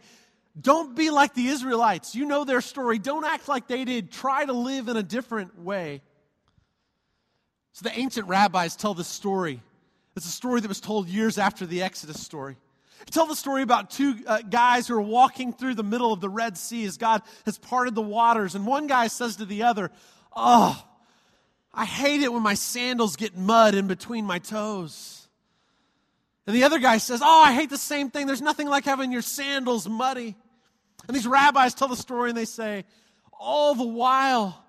don't 0.59 0.95
be 0.95 1.09
like 1.09 1.33
the 1.33 1.47
Israelites. 1.47 2.15
You 2.15 2.25
know 2.25 2.43
their 2.43 2.61
story. 2.61 2.99
Don't 2.99 3.25
act 3.25 3.47
like 3.47 3.67
they 3.67 3.85
did. 3.85 4.11
Try 4.11 4.45
to 4.45 4.53
live 4.53 4.89
in 4.89 4.97
a 4.97 5.03
different 5.03 5.57
way. 5.59 6.01
So 7.79 7.87
the 7.87 7.97
ancient 7.97 8.27
rabbis 8.27 8.75
tell 8.75 8.93
this 8.93 9.07
story 9.07 9.61
it's 10.13 10.25
a 10.25 10.31
story 10.31 10.59
that 10.59 10.67
was 10.67 10.81
told 10.81 11.07
years 11.07 11.37
after 11.37 11.65
the 11.65 11.81
Exodus 11.81 12.21
story. 12.21 12.57
They 12.99 13.05
Tell 13.05 13.25
the 13.25 13.37
story 13.37 13.61
about 13.61 13.89
two 13.89 14.15
uh, 14.27 14.41
guys 14.41 14.89
who 14.89 14.95
are 14.95 15.01
walking 15.01 15.53
through 15.53 15.75
the 15.75 15.83
middle 15.83 16.11
of 16.11 16.19
the 16.19 16.27
Red 16.27 16.57
Sea 16.57 16.83
as 16.83 16.97
God 16.97 17.21
has 17.45 17.57
parted 17.57 17.95
the 17.95 18.01
waters. 18.01 18.53
And 18.53 18.67
one 18.67 18.87
guy 18.87 19.07
says 19.07 19.37
to 19.37 19.45
the 19.45 19.63
other, 19.63 19.91
Oh, 20.35 20.85
I 21.73 21.85
hate 21.85 22.21
it 22.21 22.33
when 22.33 22.43
my 22.43 22.55
sandals 22.55 23.15
get 23.15 23.37
mud 23.37 23.75
in 23.75 23.87
between 23.87 24.25
my 24.25 24.39
toes. 24.39 25.29
And 26.47 26.53
the 26.53 26.65
other 26.65 26.79
guy 26.79 26.97
says, 26.97 27.21
Oh, 27.23 27.43
I 27.45 27.53
hate 27.53 27.69
the 27.69 27.77
same 27.77 28.09
thing. 28.09 28.27
There's 28.27 28.41
nothing 28.41 28.67
like 28.67 28.83
having 28.83 29.13
your 29.13 29.21
sandals 29.21 29.87
muddy. 29.87 30.35
And 31.07 31.15
these 31.15 31.27
rabbis 31.27 31.75
tell 31.75 31.87
the 31.87 31.95
story 31.95 32.27
and 32.27 32.37
they 32.37 32.43
say, 32.43 32.83
All 33.39 33.73
the 33.73 33.87
while, 33.87 34.65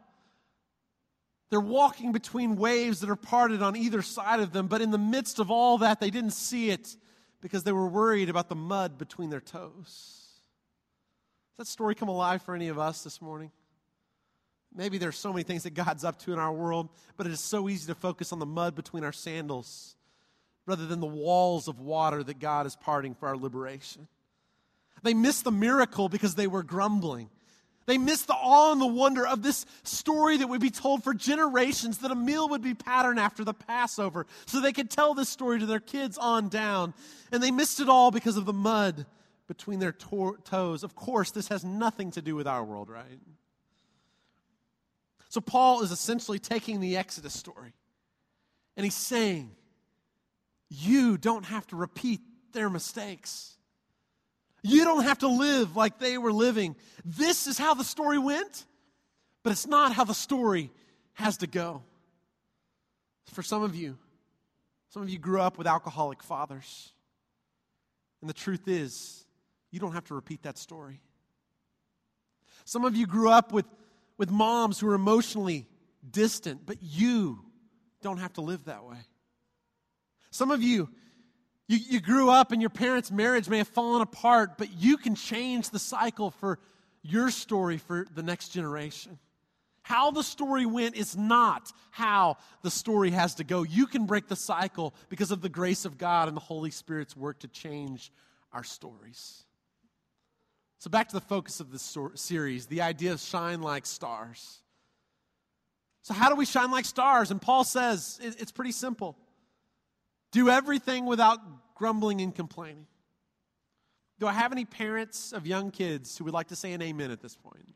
they're 1.50 1.60
walking 1.60 2.12
between 2.12 2.56
waves 2.56 3.00
that 3.00 3.10
are 3.10 3.16
parted 3.16 3.60
on 3.60 3.76
either 3.76 4.02
side 4.02 4.40
of 4.40 4.52
them, 4.52 4.68
but 4.68 4.80
in 4.80 4.92
the 4.92 4.98
midst 4.98 5.40
of 5.40 5.50
all 5.50 5.78
that, 5.78 6.00
they 6.00 6.10
didn't 6.10 6.30
see 6.30 6.70
it 6.70 6.96
because 7.40 7.64
they 7.64 7.72
were 7.72 7.88
worried 7.88 8.28
about 8.28 8.48
the 8.48 8.54
mud 8.54 8.98
between 8.98 9.30
their 9.30 9.40
toes. 9.40 10.16
Does 11.56 11.66
that 11.66 11.66
story 11.66 11.94
come 11.94 12.08
alive 12.08 12.42
for 12.42 12.54
any 12.54 12.68
of 12.68 12.78
us 12.78 13.02
this 13.02 13.20
morning? 13.20 13.50
Maybe 14.72 14.98
there's 14.98 15.18
so 15.18 15.32
many 15.32 15.42
things 15.42 15.64
that 15.64 15.74
God's 15.74 16.04
up 16.04 16.20
to 16.20 16.32
in 16.32 16.38
our 16.38 16.52
world, 16.52 16.88
but 17.16 17.26
it 17.26 17.32
is 17.32 17.40
so 17.40 17.68
easy 17.68 17.88
to 17.88 17.94
focus 17.96 18.32
on 18.32 18.38
the 18.38 18.46
mud 18.46 18.76
between 18.76 19.02
our 19.02 19.12
sandals 19.12 19.96
rather 20.66 20.86
than 20.86 21.00
the 21.00 21.06
walls 21.06 21.66
of 21.66 21.80
water 21.80 22.22
that 22.22 22.38
God 22.38 22.66
is 22.66 22.76
parting 22.76 23.14
for 23.14 23.28
our 23.28 23.36
liberation. 23.36 24.06
They 25.02 25.14
missed 25.14 25.42
the 25.42 25.50
miracle 25.50 26.08
because 26.08 26.36
they 26.36 26.46
were 26.46 26.62
grumbling. 26.62 27.30
They 27.86 27.98
missed 27.98 28.26
the 28.26 28.34
awe 28.34 28.72
and 28.72 28.80
the 28.80 28.86
wonder 28.86 29.26
of 29.26 29.42
this 29.42 29.66
story 29.82 30.36
that 30.36 30.48
would 30.48 30.60
be 30.60 30.70
told 30.70 31.02
for 31.02 31.14
generations, 31.14 31.98
that 31.98 32.10
a 32.10 32.14
meal 32.14 32.48
would 32.50 32.62
be 32.62 32.74
patterned 32.74 33.18
after 33.18 33.42
the 33.42 33.54
Passover, 33.54 34.26
so 34.46 34.60
they 34.60 34.72
could 34.72 34.90
tell 34.90 35.14
this 35.14 35.28
story 35.28 35.58
to 35.58 35.66
their 35.66 35.80
kids 35.80 36.18
on 36.18 36.48
down. 36.48 36.94
And 37.32 37.42
they 37.42 37.50
missed 37.50 37.80
it 37.80 37.88
all 37.88 38.10
because 38.10 38.36
of 38.36 38.44
the 38.44 38.52
mud 38.52 39.06
between 39.48 39.80
their 39.80 39.92
to- 39.92 40.38
toes. 40.44 40.84
Of 40.84 40.94
course, 40.94 41.32
this 41.32 41.48
has 41.48 41.64
nothing 41.64 42.12
to 42.12 42.22
do 42.22 42.36
with 42.36 42.46
our 42.46 42.62
world, 42.62 42.88
right? 42.88 43.20
So, 45.28 45.40
Paul 45.40 45.82
is 45.82 45.90
essentially 45.90 46.38
taking 46.38 46.80
the 46.80 46.96
Exodus 46.96 47.34
story 47.34 47.72
and 48.76 48.84
he's 48.84 48.94
saying, 48.94 49.50
You 50.68 51.18
don't 51.18 51.44
have 51.44 51.66
to 51.68 51.76
repeat 51.76 52.20
their 52.52 52.70
mistakes. 52.70 53.56
You 54.62 54.84
don't 54.84 55.04
have 55.04 55.18
to 55.18 55.28
live 55.28 55.76
like 55.76 55.98
they 55.98 56.18
were 56.18 56.32
living. 56.32 56.76
This 57.04 57.46
is 57.46 57.58
how 57.58 57.74
the 57.74 57.84
story 57.84 58.18
went, 58.18 58.66
but 59.42 59.52
it's 59.52 59.66
not 59.66 59.92
how 59.92 60.04
the 60.04 60.14
story 60.14 60.70
has 61.14 61.38
to 61.38 61.46
go. 61.46 61.82
For 63.32 63.42
some 63.42 63.62
of 63.62 63.74
you, 63.74 63.96
some 64.90 65.02
of 65.02 65.08
you 65.08 65.18
grew 65.18 65.40
up 65.40 65.56
with 65.56 65.66
alcoholic 65.66 66.22
fathers. 66.22 66.92
And 68.20 68.28
the 68.28 68.34
truth 68.34 68.66
is, 68.66 69.24
you 69.70 69.78
don't 69.78 69.92
have 69.92 70.04
to 70.06 70.14
repeat 70.14 70.42
that 70.42 70.58
story. 70.58 71.00
Some 72.64 72.84
of 72.84 72.96
you 72.96 73.06
grew 73.06 73.30
up 73.30 73.52
with, 73.52 73.66
with 74.18 74.30
moms 74.30 74.78
who 74.78 74.88
are 74.88 74.94
emotionally 74.94 75.66
distant, 76.08 76.66
but 76.66 76.76
you 76.82 77.44
don't 78.02 78.18
have 78.18 78.32
to 78.34 78.40
live 78.40 78.64
that 78.64 78.84
way. 78.84 78.98
Some 80.30 80.50
of 80.50 80.62
you 80.62 80.88
you, 81.70 81.78
you 81.88 82.00
grew 82.00 82.30
up 82.30 82.50
and 82.50 82.60
your 82.60 82.68
parents' 82.68 83.12
marriage 83.12 83.48
may 83.48 83.58
have 83.58 83.68
fallen 83.68 84.02
apart, 84.02 84.58
but 84.58 84.72
you 84.72 84.96
can 84.96 85.14
change 85.14 85.70
the 85.70 85.78
cycle 85.78 86.32
for 86.32 86.58
your 87.00 87.30
story 87.30 87.78
for 87.78 88.08
the 88.12 88.24
next 88.24 88.48
generation. 88.48 89.20
How 89.82 90.10
the 90.10 90.24
story 90.24 90.66
went 90.66 90.96
is 90.96 91.16
not 91.16 91.70
how 91.92 92.38
the 92.62 92.72
story 92.72 93.12
has 93.12 93.36
to 93.36 93.44
go. 93.44 93.62
You 93.62 93.86
can 93.86 94.06
break 94.06 94.26
the 94.26 94.34
cycle 94.34 94.94
because 95.10 95.30
of 95.30 95.42
the 95.42 95.48
grace 95.48 95.84
of 95.84 95.96
God 95.96 96.26
and 96.26 96.36
the 96.36 96.40
Holy 96.40 96.72
Spirit's 96.72 97.16
work 97.16 97.38
to 97.38 97.48
change 97.48 98.10
our 98.52 98.64
stories. 98.64 99.44
So, 100.80 100.90
back 100.90 101.10
to 101.10 101.14
the 101.14 101.20
focus 101.20 101.60
of 101.60 101.70
this 101.70 101.96
series 102.16 102.66
the 102.66 102.82
idea 102.82 103.12
of 103.12 103.20
shine 103.20 103.62
like 103.62 103.86
stars. 103.86 104.58
So, 106.02 106.14
how 106.14 106.30
do 106.30 106.34
we 106.34 106.46
shine 106.46 106.72
like 106.72 106.84
stars? 106.84 107.30
And 107.30 107.40
Paul 107.40 107.62
says 107.62 108.18
it's 108.20 108.50
pretty 108.50 108.72
simple. 108.72 109.16
Do 110.32 110.48
everything 110.48 111.06
without 111.06 111.38
grumbling 111.74 112.20
and 112.20 112.34
complaining. 112.34 112.86
Do 114.18 114.26
I 114.26 114.32
have 114.32 114.52
any 114.52 114.64
parents 114.64 115.32
of 115.32 115.46
young 115.46 115.70
kids 115.70 116.16
who 116.16 116.24
would 116.24 116.34
like 116.34 116.48
to 116.48 116.56
say 116.56 116.72
an 116.72 116.82
amen 116.82 117.10
at 117.10 117.20
this 117.20 117.36
point? 117.36 117.64
Do 117.64 117.72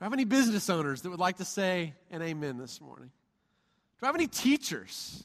I 0.00 0.04
have 0.04 0.12
any 0.12 0.24
business 0.24 0.68
owners 0.68 1.02
that 1.02 1.10
would 1.10 1.20
like 1.20 1.36
to 1.36 1.44
say 1.44 1.94
an 2.10 2.20
amen 2.20 2.58
this 2.58 2.80
morning? 2.80 3.10
Do 4.00 4.04
I 4.04 4.06
have 4.06 4.16
any 4.16 4.26
teachers? 4.26 5.24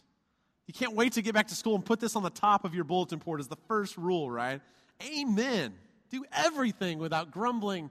You 0.67 0.73
can't 0.73 0.93
wait 0.93 1.13
to 1.13 1.21
get 1.21 1.33
back 1.33 1.47
to 1.47 1.55
school 1.55 1.75
and 1.75 1.83
put 1.83 1.99
this 1.99 2.15
on 2.15 2.23
the 2.23 2.29
top 2.29 2.63
of 2.63 2.73
your 2.73 2.83
bulletin 2.85 3.19
board 3.19 3.39
as 3.41 3.47
the 3.47 3.57
first 3.67 3.97
rule, 3.97 4.31
right? 4.31 4.61
Amen. 5.03 5.73
Do 6.11 6.23
everything 6.31 6.99
without 6.99 7.31
grumbling 7.31 7.89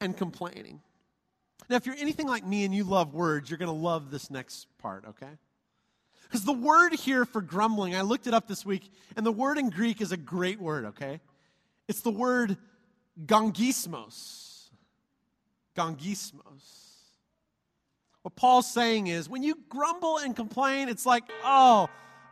and 0.00 0.16
complaining. 0.16 0.80
Now, 1.68 1.76
if 1.76 1.86
you're 1.86 1.96
anything 1.96 2.28
like 2.28 2.46
me 2.46 2.64
and 2.64 2.74
you 2.74 2.84
love 2.84 3.14
words, 3.14 3.50
you're 3.50 3.58
going 3.58 3.72
to 3.72 3.72
love 3.72 4.10
this 4.10 4.30
next 4.30 4.66
part, 4.78 5.04
okay? 5.08 5.38
Because 6.32 6.46
the 6.46 6.52
word 6.54 6.94
here 6.94 7.26
for 7.26 7.42
grumbling, 7.42 7.94
I 7.94 8.00
looked 8.00 8.26
it 8.26 8.32
up 8.32 8.48
this 8.48 8.64
week, 8.64 8.90
and 9.16 9.26
the 9.26 9.30
word 9.30 9.58
in 9.58 9.68
Greek 9.68 10.00
is 10.00 10.12
a 10.12 10.16
great 10.16 10.58
word, 10.58 10.86
okay? 10.86 11.20
It's 11.88 12.00
the 12.00 12.10
word 12.10 12.56
gongismos. 13.26 14.70
Gongismos. 15.76 16.92
What 18.22 18.34
Paul's 18.34 18.72
saying 18.72 19.08
is 19.08 19.28
when 19.28 19.42
you 19.42 19.58
grumble 19.68 20.16
and 20.16 20.34
complain, 20.34 20.88
it's 20.88 21.04
like, 21.04 21.24
oh, 21.44 21.90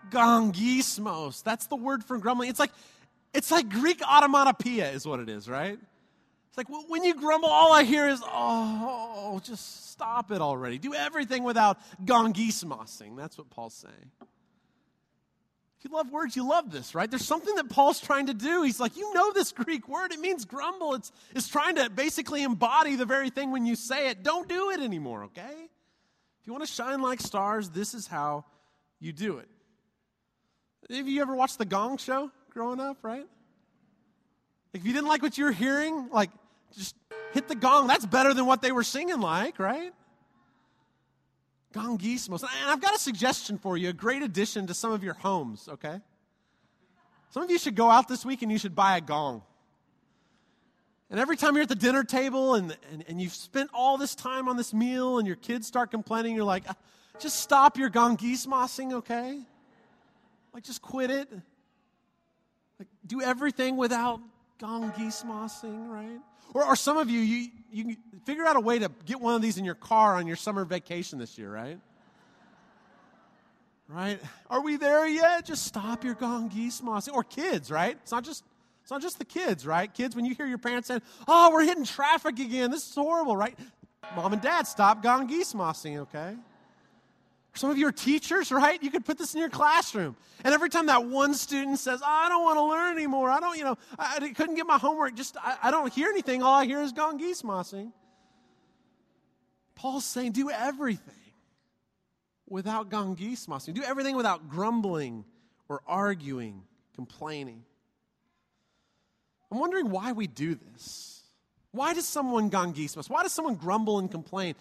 gongismos. 0.09 1.43
That's 1.43 1.67
the 1.67 1.77
word 1.77 2.03
for 2.03 2.17
grumbling. 2.17 2.49
It's 2.49 2.61
like 2.61 2.73
it's 3.35 3.51
like 3.51 3.69
Greek 3.69 4.01
automatopoeia 4.01 4.95
is 4.95 5.07
what 5.07 5.21
it 5.21 5.29
is, 5.29 5.47
right? 5.47 5.79
It's 6.51 6.59
like 6.59 6.67
when 6.89 7.05
you 7.05 7.15
grumble, 7.15 7.49
all 7.49 7.73
I 7.73 7.85
hear 7.85 8.09
is, 8.09 8.21
oh, 8.25 9.41
just 9.45 9.89
stop 9.91 10.33
it 10.33 10.41
already. 10.41 10.79
Do 10.79 10.95
everything 10.95 11.45
without 11.45 11.79
gongismosing. 12.05 13.17
That's 13.17 13.39
what 13.39 13.51
Paul's 13.51 13.75
saying. 13.75 14.11
If 15.79 15.85
you 15.85 15.97
love 15.97 16.11
words, 16.11 16.35
you 16.35 16.47
love 16.47 16.73
this, 16.73 16.95
right? 16.95 17.09
There's 17.09 17.25
something 17.25 17.55
that 17.55 17.71
Paul's 17.71 18.01
trying 18.01 18.27
to 18.27 18.35
do. 18.35 18.63
He's 18.65 18.81
like, 18.81 18.97
you 18.97 19.15
know 19.15 19.33
this 19.33 19.53
Greek 19.53 19.89
word. 19.89 20.13
It 20.13 20.19
means 20.19 20.45
grumble. 20.45 20.95
It's, 20.95 21.13
it's 21.35 21.47
trying 21.47 21.77
to 21.77 21.89
basically 21.89 22.43
embody 22.43 22.97
the 22.97 23.07
very 23.07 23.31
thing 23.31 23.53
when 23.53 23.65
you 23.65 23.77
say 23.77 24.11
it. 24.11 24.25
Don't 24.25 24.49
do 24.49 24.71
it 24.71 24.81
anymore, 24.81 25.25
okay? 25.25 25.69
If 26.41 26.47
you 26.47 26.53
want 26.53 26.67
to 26.67 26.71
shine 26.71 27.01
like 27.01 27.21
stars, 27.21 27.71
this 27.71 27.95
is 27.95 28.09
how 28.09 28.45
you 28.99 29.13
do 29.13 29.39
it. 29.39 29.49
Have 30.91 31.07
you 31.07 31.23
ever 31.23 31.37
watched 31.37 31.59
The 31.59 31.65
Gong 31.65 31.97
Show 31.97 32.33
growing 32.51 32.81
up, 32.81 32.99
right? 33.03 33.27
If 34.73 34.85
you 34.85 34.93
didn't 34.93 35.09
like 35.09 35.23
what 35.23 35.37
you 35.37 35.45
were 35.45 35.53
hearing, 35.53 36.09
like, 36.11 36.31
just 36.77 36.95
hit 37.33 37.49
the 37.49 37.55
gong. 37.55 37.87
That's 37.87 38.07
better 38.07 38.35
than 38.35 38.47
what 38.47 38.63
they 38.63 38.73
were 38.73 38.85
singing 38.85 39.21
like, 39.21 39.59
right? 39.59 39.93
Gongismos. 41.73 42.43
And 42.43 42.71
I've 42.71 42.81
got 42.81 42.95
a 42.95 42.99
suggestion 42.99 43.59
for 43.59 43.77
you, 43.77 43.89
a 43.89 43.93
great 43.93 44.23
addition 44.23 44.67
to 44.69 44.75
some 44.75 44.93
of 44.93 45.03
your 45.03 45.15
homes, 45.15 45.69
okay? 45.69 46.01
Some 47.31 47.43
of 47.43 47.51
you 47.51 47.59
should 47.59 47.77
go 47.77 47.91
out 47.91 48.09
this 48.09 48.25
week 48.25 48.43
and 48.43 48.51
you 48.51 48.59
should 48.59 48.75
buy 48.75 48.97
a 48.97 49.01
gong. 49.01 49.43
And 51.11 51.19
every 51.19 51.37
time 51.37 51.55
you're 51.55 51.63
at 51.63 51.69
the 51.69 51.75
dinner 51.75 52.05
table 52.05 52.55
and, 52.55 52.77
and, 52.93 53.05
and 53.09 53.21
you've 53.21 53.35
spent 53.35 53.71
all 53.75 53.99
this 53.99 54.15
time 54.15 54.49
on 54.49 54.57
this 54.57 54.73
meal 54.73 55.19
and 55.19 55.27
your 55.27 55.37
kids 55.37 55.67
start 55.67 55.91
complaining, 55.91 56.37
you're 56.37 56.45
like, 56.45 56.65
ah, 56.69 56.77
just 57.19 57.41
stop 57.41 57.77
your 57.77 57.91
gongismosing, 57.91 58.93
okay? 58.93 59.41
Like, 60.55 60.63
just 60.63 60.83
quit 60.83 61.11
it. 61.11 61.29
Like, 62.79 62.89
do 63.07 63.21
everything 63.21 63.77
without 63.77 64.21
gongismosing, 64.61 65.89
right? 65.89 66.21
Or, 66.55 66.65
or 66.65 66.77
some 66.77 66.97
of 66.97 67.09
you, 67.09 67.21
you, 67.21 67.49
you 67.73 67.85
can 67.85 67.97
figure 68.25 68.47
out 68.47 68.57
a 68.57 68.61
way 68.61 68.79
to 68.79 68.91
get 69.07 69.21
one 69.21 69.35
of 69.35 69.43
these 69.43 69.59
in 69.59 69.65
your 69.65 69.75
car 69.75 70.17
on 70.17 70.27
your 70.27 70.37
summer 70.37 70.65
vacation 70.65 71.19
this 71.19 71.39
year, 71.39 71.53
right? 71.53 71.79
Right? 73.89 74.21
Are 74.49 74.63
we 74.63 74.77
there 74.77 75.07
yet? 75.09 75.47
Just 75.47 75.65
stop 75.65 76.05
your 76.05 76.15
gongismosing. 76.15 77.13
Or 77.13 77.25
kids, 77.25 77.71
right? 77.71 77.97
It's 78.03 78.13
not 78.13 78.25
just 78.25 78.45
it's 78.83 78.91
not 78.91 79.03
just 79.03 79.19
the 79.19 79.25
kids, 79.25 79.67
right? 79.67 79.93
Kids, 79.93 80.17
when 80.17 80.25
you 80.25 80.35
hear 80.35 80.47
your 80.47 80.59
parents 80.59 80.89
saying, 80.89 81.03
"Oh, 81.29 81.51
we're 81.53 81.65
hitting 81.65 81.85
traffic 81.85 82.39
again. 82.39 82.71
This 82.71 82.89
is 82.89 82.95
horrible," 82.95 83.37
right? 83.37 83.57
Mom 84.17 84.33
and 84.33 84.41
dad, 84.41 84.67
stop 84.67 85.03
gongismosing, 85.03 85.99
okay? 85.99 86.37
Some 87.55 87.71
of 87.71 87.79
you 87.79 87.87
are 87.89 87.93
teachers, 87.93 88.53
right? 88.53 88.81
You 88.83 88.91
could 88.91 89.05
put 89.05 89.19
this 89.19 89.35
in 89.35 89.41
your 89.41 89.51
classroom. 89.51 90.17
And 90.45 90.55
every 90.55 90.71
time 90.71 90.87
that 90.87 91.05
one 91.05 91.35
student 91.35 91.79
says, 91.79 92.01
oh, 92.03 92.07
I 92.07 92.29
don't 92.29 92.45
want 92.45 92.57
to 92.59 92.65
learn 92.65 92.97
anymore, 92.97 93.31
I 93.31 93.41
don't, 93.41 93.59
you 93.59 93.65
know, 93.65 93.77
I, 93.99 94.19
I 94.23 94.29
couldn't 94.31 94.55
get 94.55 94.67
my 94.67 94.79
homework, 94.79 95.15
just, 95.15 95.37
I, 95.37 95.57
I, 95.65 95.71
don't 95.71 95.93
hear 95.93 96.09
anything. 96.09 96.43
All 96.43 96.55
I 96.55 96.65
hear 96.65 96.81
is 96.81 96.93
gongismosing. 96.93 97.93
Paul's 99.75 100.05
saying, 100.05 100.33
do 100.33 100.51
everything 100.51 101.15
without 102.49 102.91
gongismosing. 102.91 103.75
Do 103.75 103.83
everything 103.83 104.17
without 104.17 104.49
grumbling 104.49 105.25
or 105.69 105.83
arguing, 105.87 106.63
complaining. 106.95 107.65
I'm 109.51 109.59
wondering 109.59 109.91
why 109.91 110.13
we 110.13 110.27
do 110.27 110.55
this. 110.55 111.23
Why 111.73 111.95
does 111.95 112.07
someone 112.07 112.51
gongismos? 112.51 113.09
Why 113.09 113.23
does 113.23 113.33
someone 113.33 113.55
grumble 113.55 113.99
and 113.99 114.11
complain? 114.11 114.55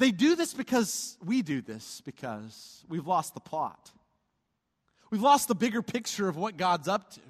They 0.00 0.12
do 0.12 0.34
this 0.34 0.54
because 0.54 1.18
we 1.22 1.42
do 1.42 1.60
this 1.60 2.00
because 2.06 2.82
we've 2.88 3.06
lost 3.06 3.34
the 3.34 3.40
plot. 3.40 3.90
We've 5.10 5.20
lost 5.20 5.46
the 5.46 5.54
bigger 5.54 5.82
picture 5.82 6.26
of 6.26 6.38
what 6.38 6.56
God's 6.56 6.88
up 6.88 7.10
to. 7.10 7.20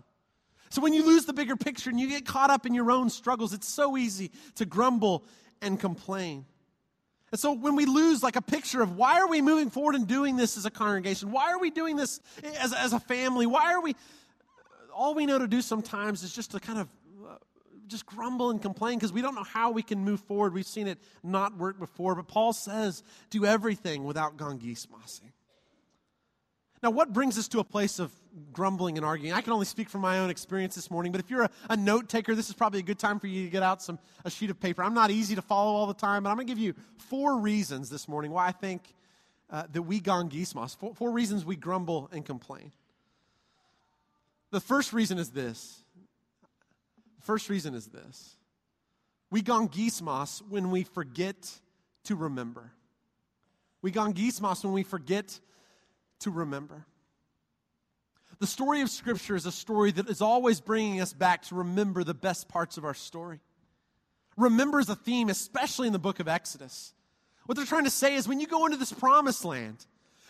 So 0.69 0.81
when 0.81 0.93
you 0.93 1.05
lose 1.05 1.25
the 1.25 1.33
bigger 1.33 1.57
picture 1.57 1.91
and 1.91 1.99
you 1.99 2.09
get 2.09 2.25
caught 2.25 2.49
up 2.49 2.67
in 2.67 2.75
your 2.75 2.93
own 2.93 3.11
struggles, 3.11 3.53
it's 3.53 3.67
so 3.67 3.97
easy 3.97 4.31
to 4.55 4.65
grumble 4.65 5.25
and 5.61 5.81
complain. 5.81 6.45
And 7.33 7.41
so 7.41 7.55
when 7.55 7.75
we 7.75 7.87
lose 7.87 8.23
like 8.23 8.37
a 8.37 8.43
picture 8.43 8.83
of 8.83 8.97
why 8.97 9.19
are 9.19 9.27
we 9.27 9.43
moving 9.43 9.71
forward 9.71 9.97
and 9.97 10.07
doing 10.07 10.37
this 10.37 10.57
as 10.57 10.65
a 10.65 10.71
congregation? 10.71 11.33
Why 11.33 11.51
are 11.51 11.59
we 11.59 11.71
doing 11.71 11.97
this 11.97 12.21
as, 12.61 12.73
as 12.73 12.93
a 12.93 13.01
family? 13.01 13.47
Why 13.47 13.73
are 13.73 13.83
we 13.83 13.97
all 14.95 15.15
we 15.15 15.27
know 15.27 15.41
to 15.41 15.49
do 15.49 15.61
sometimes 15.61 16.23
is 16.23 16.33
just 16.33 16.53
to 16.53 16.61
kind 16.61 16.79
of 16.79 16.89
just 17.91 18.07
grumble 18.07 18.51
and 18.51 18.63
complain 18.63 18.99
because 18.99 19.13
we 19.13 19.21
don't 19.21 19.35
know 19.35 19.45
how 19.45 19.71
we 19.71 19.83
can 19.83 20.05
move 20.05 20.21
forward. 20.21 20.55
We've 20.55 20.67
seen 20.67 20.87
it 20.87 20.99
not 21.23 21.57
work 21.59 21.79
before. 21.79 22.15
But 22.15 22.29
Paul 22.29 22.53
says, 22.53 23.03
do 23.29 23.45
everything 23.45 24.05
without 24.05 24.37
gongismosing. 24.37 25.33
Now, 26.83 26.91
what 26.91 27.13
brings 27.13 27.37
us 27.37 27.47
to 27.49 27.59
a 27.59 27.65
place 27.65 27.99
of 27.99 28.11
grumbling 28.53 28.97
and 28.97 29.05
arguing? 29.05 29.35
I 29.35 29.43
can 29.43 29.53
only 29.53 29.67
speak 29.67 29.91
from 29.91 30.01
my 30.01 30.21
own 30.21 30.31
experience 30.31 30.75
this 30.75 30.91
morning, 30.91 31.13
but 31.13 31.21
if 31.21 31.29
you're 31.29 31.43
a, 31.43 31.51
a 31.69 31.77
note 31.77 32.09
taker, 32.09 32.35
this 32.35 32.49
is 32.49 32.55
probably 32.55 32.79
a 32.81 32.83
good 32.83 32.99
time 32.99 33.21
for 33.21 33.27
you 33.27 33.45
to 33.45 33.51
get 33.51 33.63
out 33.63 33.83
some 33.83 33.99
a 34.25 34.31
sheet 34.31 34.49
of 34.49 34.59
paper. 34.59 34.83
I'm 34.83 34.95
not 34.95 35.11
easy 35.11 35.35
to 35.35 35.43
follow 35.43 35.73
all 35.73 35.87
the 35.87 35.93
time, 35.93 36.23
but 36.23 36.31
I'm 36.31 36.37
going 36.37 36.47
to 36.47 36.51
give 36.51 36.59
you 36.59 36.75
four 36.97 37.39
reasons 37.39 37.91
this 37.91 38.09
morning 38.09 38.31
why 38.31 38.47
I 38.47 38.53
think 38.53 38.83
uh, 39.51 39.65
that 39.73 39.83
we 39.83 40.01
gongismos, 40.01 40.75
four, 40.75 40.95
four 40.95 41.11
reasons 41.11 41.45
we 41.45 41.57
grumble 41.57 42.09
and 42.13 42.25
complain. 42.25 42.73
The 44.51 44.61
first 44.61 44.93
reason 44.93 45.19
is 45.19 45.31
this 45.31 45.85
First 47.21 47.49
reason 47.49 47.75
is 47.75 47.87
this 47.87 48.37
we 49.31 49.43
gongismos 49.43 50.43
when 50.49 50.71
we 50.71 50.85
forget 50.85 51.51
to 52.05 52.17
remember. 52.17 52.73
We 53.83 53.93
gongismos 53.93 54.65
when 54.65 54.73
we 54.73 54.83
forget 54.83 55.39
to 56.21 56.31
remember. 56.31 56.87
The 58.41 58.47
story 58.47 58.81
of 58.81 58.89
Scripture 58.89 59.37
is 59.37 59.45
a 59.45 59.53
story 59.53 59.93
that 59.93 60.09
is 60.09 60.23
always 60.23 60.61
bringing 60.61 61.01
us 61.01 61.13
back 61.13 61.43
to 61.45 61.57
remember 61.57 62.05
the 62.05 62.15
best 62.15 62.49
parts 62.49 62.79
of 62.79 62.85
our 62.85 62.95
story. 62.95 63.41
Remember 64.37 64.81
is 64.81 64.89
a 64.89 64.97
theme, 64.97 65.29
especially 65.29 65.87
in 65.87 65.93
the 65.93 65.99
book 65.99 66.21
of 66.21 66.29
Exodus. 66.29 66.95
What 67.45 67.57
they're 67.57 67.67
trying 67.67 67.85
to 67.85 67.91
say 67.91 68.15
is 68.15 68.27
when 68.27 68.41
you 68.41 68.47
go 68.47 68.65
into 68.65 68.79
this 68.79 68.93
promised 68.93 69.45
land, 69.45 69.85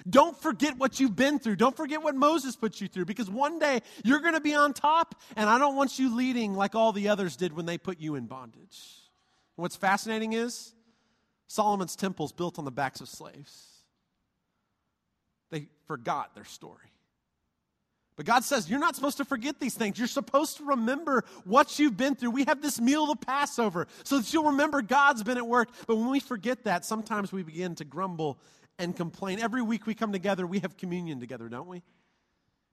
don't 0.09 0.41
forget 0.41 0.79
what 0.79 1.01
you've 1.01 1.17
been 1.17 1.39
through. 1.39 1.57
Don't 1.57 1.77
forget 1.77 2.03
what 2.03 2.15
Moses 2.15 2.57
put 2.57 2.81
you 2.81 2.89
through 2.89 3.05
because 3.05 3.29
one 3.29 3.59
day 3.59 3.81
you're 4.05 4.21
going 4.21 4.35
to 4.35 4.41
be 4.41 4.55
on 4.55 4.73
top, 4.73 5.21
and 5.37 5.49
I 5.49 5.59
don't 5.59 5.77
want 5.77 5.99
you 5.99 6.15
leading 6.15 6.55
like 6.55 6.75
all 6.75 6.93
the 6.93 7.09
others 7.09 7.37
did 7.37 7.53
when 7.53 7.67
they 7.67 7.79
put 7.79 8.01
you 8.01 8.15
in 8.15 8.27
bondage. 8.27 8.61
And 9.57 9.63
what's 9.63 9.77
fascinating 9.77 10.33
is 10.33 10.73
Solomon's 11.47 11.97
temple 11.97 12.27
is 12.27 12.33
built 12.33 12.59
on 12.59 12.65
the 12.65 12.71
backs 12.71 13.01
of 13.01 13.09
slaves. 13.09 13.67
They 15.51 15.67
forgot 15.87 16.35
their 16.35 16.45
story. 16.45 16.91
But 18.21 18.27
God 18.27 18.45
says, 18.45 18.69
You're 18.69 18.81
not 18.81 18.95
supposed 18.95 19.17
to 19.17 19.25
forget 19.25 19.59
these 19.61 19.75
things. 19.75 19.99
You're 19.99 20.07
supposed 20.07 20.59
to 20.59 20.65
remember 20.65 21.25
what 21.45 21.79
you've 21.79 21.97
been 21.97 22.15
through. 22.15 22.33
We 22.33 22.45
have 22.45 22.61
this 22.61 22.79
meal, 22.79 23.07
the 23.07 23.17
Passover, 23.17 23.87
so 24.05 24.19
that 24.19 24.31
you'll 24.31 24.51
remember 24.51 24.83
God's 24.83 25.23
been 25.23 25.39
at 25.39 25.47
work. 25.47 25.71
But 25.87 25.97
when 25.97 26.11
we 26.11 26.21
forget 26.21 26.65
that, 26.65 26.85
sometimes 26.85 27.33
we 27.33 27.43
begin 27.43 27.75
to 27.77 27.85
grumble 27.87 28.39
and 28.81 28.97
complain. 28.97 29.39
Every 29.39 29.63
week 29.63 29.87
we 29.87 29.95
come 29.95 30.13
together, 30.13 30.47
we 30.47 30.61
have 30.61 30.77
communion 30.77 31.21
together, 31.21 31.49
don't 31.49 31.69
we? 31.69 31.83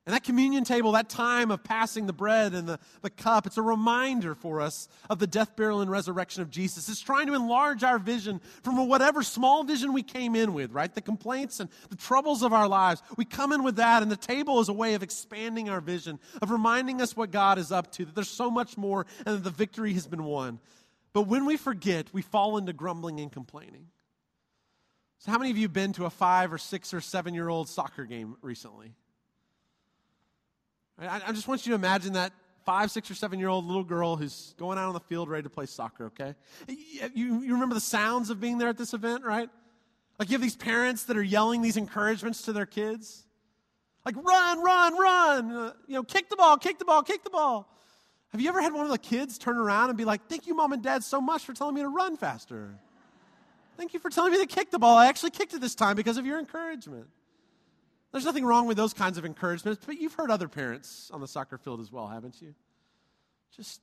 And 0.08 0.13
that 0.13 0.24
communion 0.24 0.63
table, 0.63 0.93
that 0.93 1.10
time 1.10 1.52
of 1.52 1.65
passing 1.65 2.08
the 2.08 2.13
bread 2.13 2.54
and 2.54 2.65
the, 2.65 2.80
the 3.02 3.10
cup, 3.10 3.46
it's 3.46 3.58
a 3.58 3.62
reminder 3.62 4.36
for 4.36 4.62
us 4.62 4.88
of 5.10 5.20
the 5.20 5.28
death, 5.28 5.58
burial, 5.58 5.82
and 5.82 5.91
resurrection 5.91 6.41
of 6.41 6.50
Jesus. 6.50 6.88
It's 6.88 7.02
trying 7.02 7.28
to 7.28 7.34
enlarge 7.34 7.84
our 7.84 8.00
vision 8.00 8.39
from 8.63 8.88
whatever 8.88 9.22
small 9.22 9.65
vision 9.65 9.91
we 9.91 10.04
came 10.04 10.34
in 10.34 10.54
with, 10.54 10.72
right? 10.72 10.96
The 10.96 11.02
complaints 11.02 11.60
and 11.60 11.70
the 11.89 11.98
troubles 11.98 12.41
of 12.41 12.54
our 12.54 12.70
lives. 12.70 13.04
We 13.17 13.26
come 13.26 13.52
in 13.52 13.63
with 13.63 13.76
that, 13.76 14.02
and 14.02 14.10
the 14.10 14.15
table 14.15 14.62
is 14.62 14.70
a 14.70 14.74
way 14.74 14.93
of 14.93 15.04
expanding 15.04 15.67
our 15.67 15.82
vision, 15.82 16.20
of 16.41 16.52
reminding 16.52 17.02
us 17.02 17.17
what 17.17 17.32
God 17.32 17.58
is 17.58 17.74
up 17.74 17.91
to, 17.93 18.06
that 18.06 18.15
there's 18.15 18.30
so 18.30 18.50
much 18.50 18.78
more, 18.78 19.06
and 19.26 19.36
that 19.36 19.43
the 19.43 19.50
victory 19.50 19.91
has 19.91 20.08
been 20.08 20.24
won. 20.24 20.62
But 21.12 21.24
when 21.24 21.46
we 21.46 21.58
forget, 21.58 22.13
we 22.13 22.22
fall 22.22 22.58
into 22.58 22.72
grumbling 22.72 23.20
and 23.20 23.30
complaining. 23.30 23.88
So, 25.20 25.32
how 25.32 25.38
many 25.38 25.52
of 25.52 25.58
you 25.58 25.68
been 25.68 25.94
to 25.94 26.06
a 26.06 26.10
five 26.10 26.54
or 26.54 26.58
six 26.58 26.94
or 26.94 27.02
seven 27.02 27.34
year 27.34 27.50
old 27.50 27.70
soccer 27.70 28.06
game 28.06 28.36
recently? 28.42 28.94
I, 31.00 31.22
I 31.28 31.32
just 31.32 31.48
want 31.48 31.66
you 31.66 31.72
to 31.72 31.76
imagine 31.76 32.14
that 32.14 32.34
five, 32.66 32.92
six, 32.92 33.10
or 33.10 33.16
seven 33.16 33.40
year 33.40 33.50
old 33.50 33.66
little 33.66 33.84
girl 33.84 34.16
who's 34.16 34.54
going 34.58 34.78
out 34.78 34.88
on 34.88 34.94
the 34.94 35.00
field 35.00 35.30
ready 35.30 35.44
to 35.44 35.50
play 35.50 35.66
soccer, 35.66 36.08
okay? 36.08 36.36
You, 36.68 37.42
you 37.42 37.54
remember 37.54 37.76
the 37.76 37.82
sounds 37.82 38.30
of 38.30 38.40
being 38.40 38.58
there 38.58 38.70
at 38.70 38.78
this 38.78 38.94
event, 38.94 39.24
right? 39.24 39.50
Like 40.20 40.30
you 40.30 40.34
have 40.34 40.42
these 40.42 40.56
parents 40.56 41.04
that 41.06 41.18
are 41.18 41.24
yelling 41.24 41.62
these 41.62 41.78
encouragements 41.78 42.42
to 42.44 42.54
their 42.54 42.66
kids. 42.66 43.24
Like, 44.06 44.16
run, 44.16 44.62
run, 44.62 44.98
run. 44.98 45.52
Uh, 45.52 45.74
you 45.88 45.96
know, 45.96 46.04
kick 46.04 46.30
the 46.30 46.36
ball, 46.36 46.58
kick 46.58 46.80
the 46.80 46.86
ball, 46.86 47.04
kick 47.04 47.24
the 47.24 47.30
ball. 47.30 47.74
Have 48.30 48.42
you 48.42 48.50
ever 48.50 48.62
had 48.62 48.74
one 48.74 48.86
of 48.86 48.92
the 48.92 48.98
kids 48.98 49.38
turn 49.38 49.58
around 49.58 49.90
and 49.90 49.98
be 49.98 50.06
like, 50.06 50.28
thank 50.28 50.48
you, 50.48 50.56
mom 50.56 50.74
and 50.74 50.84
dad, 50.84 51.04
so 51.04 51.22
much 51.22 51.44
for 51.44 51.54
telling 51.54 51.76
me 51.76 51.82
to 51.82 51.90
run 51.90 52.18
faster? 52.18 52.80
Thank 53.78 53.94
you 53.94 54.00
for 54.00 54.10
telling 54.10 54.32
me 54.32 54.40
to 54.40 54.48
kick 54.48 54.72
the 54.72 54.80
ball. 54.80 54.98
I 54.98 55.06
actually 55.06 55.30
kicked 55.30 55.54
it 55.54 55.62
this 55.62 55.76
time 55.76 55.96
because 55.96 56.18
of 56.18 56.26
your 56.26 56.40
encouragement. 56.40 57.08
There's 58.12 58.26
nothing 58.26 58.44
wrong 58.44 58.66
with 58.68 58.76
those 58.76 58.94
kinds 58.94 59.20
of 59.20 59.26
encouragements, 59.26 59.84
but 59.86 60.00
you've 60.00 60.16
heard 60.16 60.32
other 60.32 60.48
parents 60.48 61.12
on 61.13 61.22
the 61.22 61.28
soccer 61.28 61.60
field 61.60 61.80
as 61.80 61.92
well, 61.92 62.08
haven't 62.08 62.42
you? 62.42 62.56
Just 63.56 63.82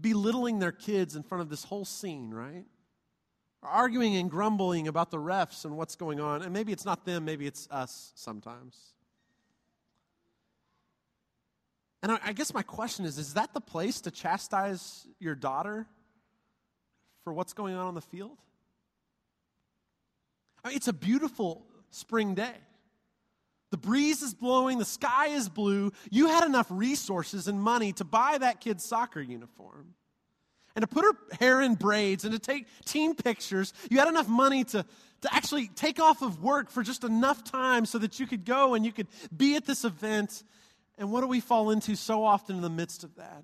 belittling 0.00 0.58
their 0.58 0.72
kids 0.72 1.16
in 1.16 1.22
front 1.22 1.42
of 1.42 1.50
this 1.50 1.64
whole 1.64 1.84
scene, 1.84 2.32
right? 2.32 2.64
Arguing 3.62 4.16
and 4.16 4.30
grumbling 4.30 4.88
about 4.88 5.10
the 5.10 5.18
refs 5.18 5.64
and 5.66 5.76
what's 5.76 5.96
going 5.96 6.20
on. 6.20 6.42
And 6.42 6.52
maybe 6.52 6.72
it's 6.72 6.84
not 6.84 7.04
them, 7.04 7.24
maybe 7.24 7.46
it's 7.46 7.68
us 7.70 8.12
sometimes. 8.14 8.94
And 12.02 12.12
I, 12.12 12.18
I 12.26 12.32
guess 12.32 12.54
my 12.54 12.62
question 12.62 13.04
is 13.04 13.18
is 13.18 13.34
that 13.34 13.52
the 13.52 13.60
place 13.60 14.00
to 14.02 14.10
chastise 14.10 15.06
your 15.18 15.34
daughter 15.34 15.86
for 17.26 17.32
what's 17.32 17.54
going 17.54 17.74
on 17.74 17.88
on 17.88 17.94
the 17.96 18.00
field? 18.00 18.38
I 20.62 20.68
mean, 20.68 20.76
it's 20.76 20.86
a 20.86 20.92
beautiful 20.92 21.66
spring 21.90 22.36
day. 22.36 22.54
The 23.72 23.76
breeze 23.76 24.22
is 24.22 24.32
blowing, 24.32 24.78
the 24.78 24.84
sky 24.84 25.30
is 25.30 25.48
blue. 25.48 25.90
You 26.08 26.28
had 26.28 26.44
enough 26.44 26.68
resources 26.70 27.48
and 27.48 27.60
money 27.60 27.92
to 27.94 28.04
buy 28.04 28.38
that 28.38 28.60
kid's 28.60 28.84
soccer 28.84 29.20
uniform 29.20 29.94
and 30.76 30.82
to 30.82 30.86
put 30.86 31.04
her 31.04 31.36
hair 31.40 31.60
in 31.60 31.74
braids 31.74 32.24
and 32.24 32.32
to 32.32 32.38
take 32.38 32.68
team 32.84 33.16
pictures. 33.16 33.72
You 33.90 33.98
had 33.98 34.06
enough 34.06 34.28
money 34.28 34.62
to, 34.62 34.84
to 35.22 35.34
actually 35.34 35.66
take 35.66 35.98
off 35.98 36.22
of 36.22 36.44
work 36.44 36.70
for 36.70 36.84
just 36.84 37.02
enough 37.02 37.42
time 37.42 37.86
so 37.86 37.98
that 37.98 38.20
you 38.20 38.28
could 38.28 38.44
go 38.44 38.74
and 38.74 38.86
you 38.86 38.92
could 38.92 39.08
be 39.36 39.56
at 39.56 39.66
this 39.66 39.84
event. 39.84 40.44
And 40.96 41.10
what 41.10 41.22
do 41.22 41.26
we 41.26 41.40
fall 41.40 41.72
into 41.72 41.96
so 41.96 42.22
often 42.22 42.54
in 42.54 42.62
the 42.62 42.70
midst 42.70 43.02
of 43.02 43.16
that? 43.16 43.42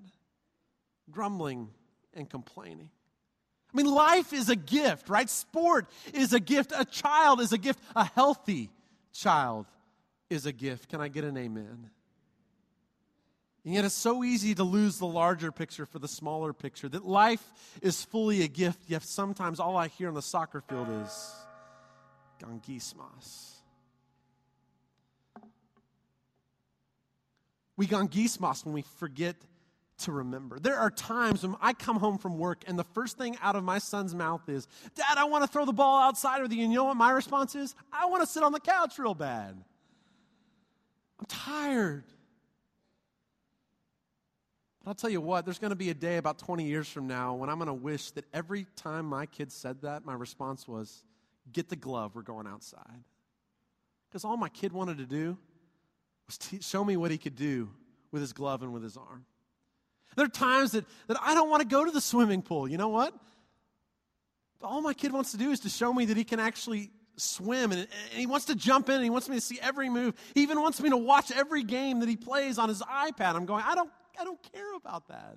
Grumbling 1.11 1.71
and 2.15 2.31
complaining. 2.31 2.91
I 3.73 3.77
mean, 3.77 3.87
life 3.87 4.33
is 4.33 4.49
a 4.49 4.57
gift, 4.57 5.09
right? 5.09 5.29
Sport 5.29 5.89
is 6.13 6.33
a 6.33 6.41
gift. 6.41 6.73
A 6.77 6.85
child 6.85 7.41
is 7.41 7.53
a 7.53 7.59
gift. 7.59 7.81
A 7.97 8.05
healthy 8.05 8.71
child 9.13 9.67
is 10.29 10.45
a 10.45 10.53
gift. 10.53 10.91
Can 10.91 11.01
I 11.01 11.09
get 11.09 11.25
an 11.25 11.37
amen? 11.37 11.91
And 13.65 13.75
yet 13.75 13.85
it's 13.85 13.95
so 13.95 14.25
easy 14.25 14.55
to 14.57 14.65
lose 14.65 14.99
the 14.99 15.07
larger 15.07 15.53
picture 15.53 15.87
for 15.87 15.99
the 15.99 16.09
smaller 16.09 16.53
picture. 16.53 16.89
That 16.89 17.07
life 17.07 17.45
is 17.81 18.03
fully 18.03 18.43
a 18.43 18.49
gift, 18.49 18.81
yet 18.89 19.03
sometimes 19.05 19.61
all 19.61 19.77
I 19.77 19.89
hear 19.89 20.09
on 20.09 20.15
the 20.15 20.23
soccer 20.23 20.61
field 20.61 20.89
is 21.05 21.33
gangismas. 22.43 23.53
We 27.77 27.87
gangismas 27.87 28.65
when 28.65 28.75
we 28.75 28.83
forget 28.83 29.37
to 30.03 30.13
remember. 30.13 30.59
There 30.59 30.79
are 30.79 30.91
times 30.91 31.43
when 31.43 31.57
I 31.61 31.73
come 31.73 31.99
home 31.99 32.19
from 32.19 32.39
work 32.39 32.65
and 32.67 32.79
the 32.79 32.85
first 32.85 33.19
thing 33.19 33.37
out 33.43 33.57
of 33.57 33.65
my 33.65 33.79
son's 33.79 34.15
mouth 34.15 34.49
is, 34.49 34.67
Dad, 34.95 35.17
I 35.17 35.25
want 35.25 35.45
to 35.45 35.49
throw 35.49 35.65
the 35.65 35.73
ball 35.73 36.03
outside 36.03 36.43
with 36.43 36.53
you. 36.53 36.63
And 36.63 36.73
you 36.73 36.79
know 36.79 36.85
what 36.85 36.97
my 36.97 37.11
response 37.11 37.55
is? 37.55 37.75
I 37.93 38.07
want 38.07 38.23
to 38.23 38.27
sit 38.27 38.43
on 38.43 38.53
the 38.53 38.61
couch 38.61 38.99
real 38.99 39.15
bad. 39.15 39.63
I'm 41.19 41.27
tired. 41.27 42.05
But 44.83 44.91
I'll 44.91 44.95
tell 44.95 45.11
you 45.11 45.21
what, 45.21 45.45
there's 45.45 45.59
going 45.59 45.71
to 45.71 45.77
be 45.77 45.91
a 45.91 45.95
day 45.95 46.17
about 46.17 46.39
20 46.39 46.65
years 46.65 46.89
from 46.89 47.07
now 47.07 47.35
when 47.35 47.49
I'm 47.49 47.57
going 47.57 47.69
to 47.69 47.75
wish 47.75 48.11
that 48.13 48.25
every 48.35 48.67
time 48.75 49.07
my 49.07 49.27
kid 49.27 49.53
said 49.53 49.83
that, 49.83 50.05
my 50.05 50.15
response 50.15 50.67
was, 50.67 51.05
Get 51.53 51.69
the 51.69 51.77
glove, 51.77 52.15
we're 52.15 52.23
going 52.23 52.47
outside. 52.47 53.05
Because 54.09 54.25
all 54.25 54.37
my 54.37 54.49
kid 54.49 54.73
wanted 54.73 54.99
to 54.99 55.07
do 55.07 55.37
was 56.27 56.39
to 56.39 56.63
show 56.63 56.85
me 56.85 56.97
what 56.97 57.11
he 57.11 57.19
could 57.19 57.37
do 57.37 57.71
with 58.11 58.23
his 58.23 58.33
glove 58.33 58.63
and 58.63 58.73
with 58.73 58.83
his 58.83 58.97
arm. 58.97 59.25
There 60.17 60.25
are 60.25 60.29
times 60.29 60.73
that, 60.73 60.85
that 61.07 61.17
I 61.21 61.35
don't 61.35 61.49
want 61.49 61.63
to 61.63 61.69
go 61.69 61.85
to 61.85 61.91
the 61.91 62.01
swimming 62.01 62.43
pool. 62.43 62.69
You 62.69 62.77
know 62.77 62.89
what? 62.89 63.15
All 64.63 64.81
my 64.81 64.95
kid 64.95 65.13
wants 65.13 65.33
to 65.33 65.37
do 65.37 65.51
is 65.51 65.61
to 65.61 65.69
show 65.69 65.93
me 65.93 66.07
that 66.07 66.17
he 66.17 66.25
can 66.25 66.39
actually 66.39 66.91
swim 67.17 67.73
and, 67.73 67.81
and, 67.81 67.89
he 68.13 68.27
wants 68.27 68.47
to 68.47 68.55
jump 68.55 68.89
in 68.89 68.97
and 68.97 69.05
he 69.05 69.11
wants 69.11 69.29
me 69.29 69.37
to 69.37 69.41
see 69.41 69.59
every 69.61 69.89
move. 69.89 70.15
He 70.35 70.43
even 70.43 70.61
wants 70.61 70.81
me 70.81 70.91
to 70.91 70.97
watch 70.97 71.31
every 71.31 71.63
game 71.63 72.01
that 72.01 72.09
he 72.09 72.17
plays 72.17 72.59
on 72.59 72.69
his 72.69 72.81
iPad. 72.83 73.35
I'm 73.35 73.47
going, 73.47 73.65
I 73.67 73.75
don't, 73.75 73.91
I 74.19 74.25
don't 74.25 74.41
care 74.53 74.75
about 74.77 75.09
that. 75.09 75.37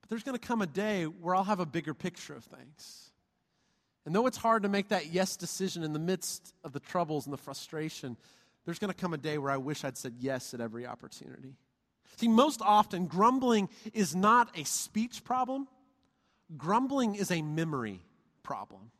But 0.00 0.10
there's 0.10 0.22
going 0.22 0.38
to 0.38 0.46
come 0.46 0.62
a 0.62 0.66
day 0.66 1.04
where 1.04 1.34
I'll 1.34 1.44
have 1.44 1.60
a 1.60 1.66
bigger 1.66 1.94
picture 1.94 2.34
of 2.34 2.44
things. 2.44 3.10
And 4.04 4.14
though 4.14 4.26
it's 4.26 4.36
hard 4.36 4.64
to 4.64 4.68
make 4.68 4.88
that 4.88 5.12
yes 5.12 5.36
decision 5.36 5.82
in 5.84 5.92
the 5.92 5.98
midst 5.98 6.54
of 6.64 6.72
the 6.72 6.80
troubles 6.80 7.26
and 7.26 7.32
the 7.32 7.38
frustration, 7.38 8.16
there's 8.64 8.78
going 8.78 8.92
to 8.92 8.96
come 8.98 9.14
a 9.14 9.18
day 9.18 9.38
where 9.38 9.50
I 9.50 9.56
wish 9.56 9.84
I'd 9.84 9.96
said 9.96 10.16
yes 10.18 10.54
at 10.54 10.60
every 10.60 10.86
opportunity. 10.86 11.56
See, 12.16 12.28
most 12.28 12.60
often, 12.62 13.06
grumbling 13.06 13.68
is 13.92 14.14
not 14.14 14.56
a 14.56 14.64
speech 14.64 15.24
problem, 15.24 15.68
grumbling 16.56 17.14
is 17.14 17.30
a 17.30 17.42
memory 17.42 18.00
problem. 18.42 18.90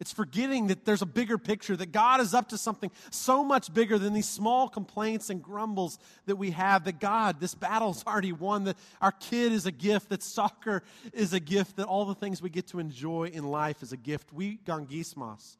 It's 0.00 0.12
forgetting 0.12 0.68
that 0.68 0.84
there's 0.84 1.02
a 1.02 1.06
bigger 1.06 1.38
picture, 1.38 1.76
that 1.76 1.90
God 1.90 2.20
is 2.20 2.32
up 2.32 2.50
to 2.50 2.58
something 2.58 2.92
so 3.10 3.42
much 3.42 3.74
bigger 3.74 3.98
than 3.98 4.12
these 4.12 4.28
small 4.28 4.68
complaints 4.68 5.28
and 5.28 5.42
grumbles 5.42 5.98
that 6.26 6.36
we 6.36 6.52
have. 6.52 6.84
That 6.84 7.00
God, 7.00 7.40
this 7.40 7.56
battle's 7.56 8.04
already 8.06 8.32
won, 8.32 8.64
that 8.64 8.76
our 9.00 9.10
kid 9.10 9.50
is 9.50 9.66
a 9.66 9.72
gift, 9.72 10.10
that 10.10 10.22
soccer 10.22 10.84
is 11.12 11.32
a 11.32 11.40
gift, 11.40 11.76
that 11.76 11.86
all 11.86 12.04
the 12.04 12.14
things 12.14 12.40
we 12.40 12.48
get 12.48 12.68
to 12.68 12.78
enjoy 12.78 13.24
in 13.32 13.42
life 13.42 13.82
is 13.82 13.92
a 13.92 13.96
gift. 13.96 14.32
We 14.32 14.58
gangismas 14.58 15.56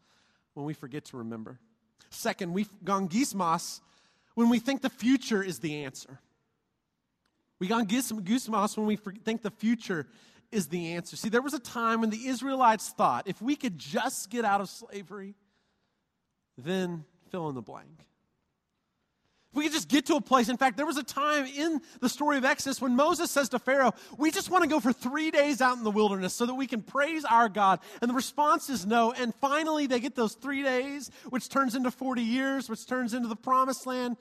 when 0.54 0.64
we 0.64 0.72
forget 0.72 1.06
to 1.06 1.16
remember. 1.16 1.58
Second, 2.10 2.52
we 2.52 2.66
gangismas 2.84 3.80
when 4.36 4.50
we 4.50 4.60
think 4.60 4.82
the 4.82 4.90
future 4.90 5.42
is 5.42 5.58
the 5.58 5.82
answer. 5.82 6.20
We 7.60 7.68
gangismas 7.68 8.76
when 8.76 8.86
we 8.86 8.96
think 8.96 9.42
the 9.42 9.50
future 9.50 10.06
is 10.50 10.68
the 10.68 10.94
answer. 10.94 11.16
See, 11.16 11.28
there 11.28 11.42
was 11.42 11.54
a 11.54 11.58
time 11.58 12.00
when 12.00 12.10
the 12.10 12.26
Israelites 12.26 12.90
thought 12.90 13.26
if 13.26 13.42
we 13.42 13.56
could 13.56 13.78
just 13.78 14.30
get 14.30 14.44
out 14.44 14.60
of 14.60 14.68
slavery, 14.68 15.34
then 16.56 17.04
fill 17.30 17.48
in 17.48 17.54
the 17.54 17.62
blank. 17.62 18.06
If 19.50 19.56
we 19.56 19.64
could 19.64 19.72
just 19.72 19.88
get 19.88 20.06
to 20.06 20.16
a 20.16 20.20
place. 20.20 20.50
In 20.50 20.58
fact, 20.58 20.76
there 20.76 20.86
was 20.86 20.98
a 20.98 21.02
time 21.02 21.46
in 21.46 21.80
the 22.00 22.08
story 22.08 22.36
of 22.36 22.44
Exodus 22.44 22.82
when 22.82 22.94
Moses 22.94 23.30
says 23.30 23.48
to 23.50 23.58
Pharaoh, 23.58 23.94
We 24.18 24.30
just 24.30 24.50
want 24.50 24.62
to 24.64 24.68
go 24.68 24.78
for 24.78 24.92
three 24.92 25.30
days 25.30 25.62
out 25.62 25.78
in 25.78 25.84
the 25.84 25.90
wilderness 25.90 26.34
so 26.34 26.44
that 26.46 26.54
we 26.54 26.66
can 26.66 26.82
praise 26.82 27.24
our 27.24 27.48
God. 27.48 27.80
And 28.02 28.10
the 28.10 28.14
response 28.14 28.68
is 28.68 28.84
no. 28.84 29.12
And 29.12 29.34
finally, 29.36 29.86
they 29.86 30.00
get 30.00 30.14
those 30.14 30.34
three 30.34 30.62
days, 30.62 31.10
which 31.30 31.48
turns 31.48 31.74
into 31.74 31.90
40 31.90 32.22
years, 32.22 32.68
which 32.68 32.86
turns 32.86 33.14
into 33.14 33.28
the 33.28 33.36
promised 33.36 33.86
land. 33.86 34.18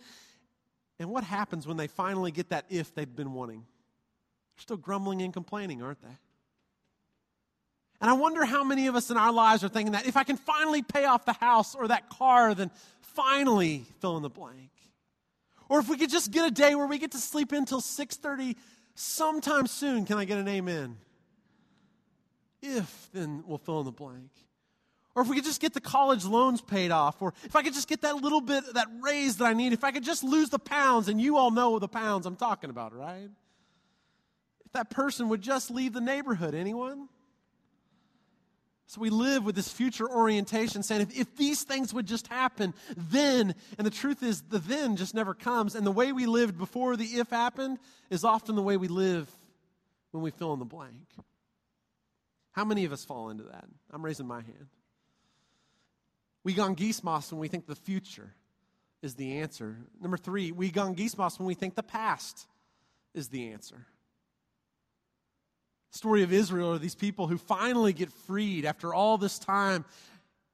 And 0.99 1.10
what 1.10 1.23
happens 1.23 1.67
when 1.67 1.77
they 1.77 1.88
finally 1.88 2.31
get 2.31 2.49
that 2.49 2.65
if 2.69 2.93
they've 2.95 3.15
been 3.15 3.33
wanting? 3.33 3.60
They're 4.55 4.62
still 4.62 4.77
grumbling 4.77 5.21
and 5.21 5.31
complaining, 5.31 5.81
aren't 5.81 6.01
they? 6.01 6.17
And 7.99 8.10
I 8.10 8.13
wonder 8.13 8.45
how 8.45 8.63
many 8.63 8.88
of 8.88 8.95
us 8.95 9.10
in 9.10 9.17
our 9.17 9.31
lives 9.31 9.63
are 9.63 9.69
thinking 9.69 9.93
that 9.93 10.05
if 10.05 10.17
I 10.17 10.23
can 10.23 10.38
finally 10.38 10.81
pay 10.81 11.05
off 11.05 11.25
the 11.25 11.33
house 11.33 11.75
or 11.75 11.88
that 11.88 12.10
car, 12.10 12.53
then 12.53 12.71
finally 13.01 13.86
fill 13.99 14.17
in 14.17 14.23
the 14.23 14.29
blank. 14.29 14.69
Or 15.69 15.79
if 15.79 15.89
we 15.89 15.97
could 15.97 16.10
just 16.10 16.31
get 16.31 16.47
a 16.47 16.51
day 16.51 16.75
where 16.75 16.86
we 16.86 16.97
get 16.97 17.12
to 17.12 17.17
sleep 17.17 17.51
in 17.51 17.60
until 17.60 17.81
6:30 17.81 18.55
sometime 18.95 19.67
soon, 19.67 20.05
can 20.05 20.17
I 20.17 20.25
get 20.25 20.38
an 20.38 20.47
amen? 20.47 20.97
If 22.62 23.10
then 23.13 23.43
we'll 23.45 23.57
fill 23.57 23.79
in 23.79 23.86
the 23.86 23.91
blank. 23.91 24.31
Or 25.17 25.23
if 25.23 25.30
we 25.30 25.36
could 25.36 25.45
just 25.45 25.60
get 25.60 25.73
the 25.73 25.82
college 25.82 26.25
loans 26.25 26.62
paid 26.62 26.91
off, 26.91 27.23
or 27.23 27.34
if 27.43 27.56
I 27.56 27.63
could 27.63 27.73
just 27.73 27.88
get 27.88 28.01
that 28.01 28.17
little 28.17 28.39
bit, 28.39 28.63
that 28.75 28.86
raise 29.01 29.38
that 29.38 29.45
I 29.45 29.53
need, 29.53 29.73
if 29.73 29.84
I 29.84 29.89
could 29.89 30.03
just 30.03 30.23
lose 30.23 30.51
the 30.51 30.60
pounds, 30.60 31.08
and 31.08 31.19
you 31.19 31.38
all 31.38 31.49
know 31.49 31.80
the 31.80 31.88
pounds 31.88 32.27
I'm 32.27 32.36
talking 32.36 32.69
about, 32.69 32.95
right? 32.95 33.27
If 34.63 34.71
that 34.73 34.91
person 34.91 35.30
would 35.30 35.41
just 35.41 35.71
leave 35.71 35.93
the 35.93 36.01
neighborhood, 36.01 36.53
anyone? 36.53 37.10
So 38.86 39.01
we 39.01 39.10
live 39.10 39.43
with 39.43 39.56
this 39.56 39.69
future 39.69 40.08
orientation 40.08 40.84
saying, 40.84 41.01
if, 41.01 41.19
if 41.19 41.36
these 41.36 41.63
things 41.63 41.95
would 41.95 42.06
just 42.06 42.27
happen, 42.27 42.75
then, 42.95 43.56
and 43.80 43.88
the 43.88 43.91
truth 43.91 44.21
is, 44.21 44.43
the 44.43 44.60
then 44.60 44.97
just 44.97 45.15
never 45.15 45.34
comes. 45.34 45.73
And 45.73 45.84
the 45.84 45.91
way 45.91 46.12
we 46.12 46.27
lived 46.27 46.60
before 46.60 46.95
the 46.95 47.06
if 47.06 47.32
happened 47.32 47.80
is 48.12 48.23
often 48.23 48.56
the 48.56 48.62
way 48.62 48.77
we 48.77 48.88
live 48.88 49.27
when 50.12 50.21
we 50.21 50.30
fill 50.30 50.53
in 50.53 50.60
the 50.60 50.65
blank. 50.65 51.08
How 52.51 52.65
many 52.65 52.86
of 52.86 52.91
us 52.91 53.03
fall 53.03 53.32
into 53.32 53.45
that? 53.45 53.65
I'm 53.91 54.06
raising 54.06 54.27
my 54.27 54.41
hand. 54.41 54.67
We 56.47 56.53
gangismas 56.53 57.29
when 57.29 57.41
we 57.41 57.49
think 57.49 57.67
the 57.67 57.75
future 57.75 58.33
is 59.01 59.15
the 59.15 59.39
answer. 59.39 59.75
Number 60.01 60.15
three, 60.15 60.53
we 60.53 60.71
gangismas 60.71 61.38
when 61.38 61.45
we 61.45 61.55
think 61.55 61.75
the 61.75 61.83
past 61.83 62.47
is 63.13 63.27
the 63.27 63.51
answer. 63.51 63.86
Story 65.91 66.23
of 66.23 66.31
Israel 66.31 66.71
are 66.71 66.77
these 66.77 66.95
people 66.95 67.27
who 67.27 67.38
finally 67.38 67.91
get 67.91 68.10
freed 68.13 68.63
after 68.63 68.93
all 68.93 69.17
this 69.17 69.39
time. 69.39 69.83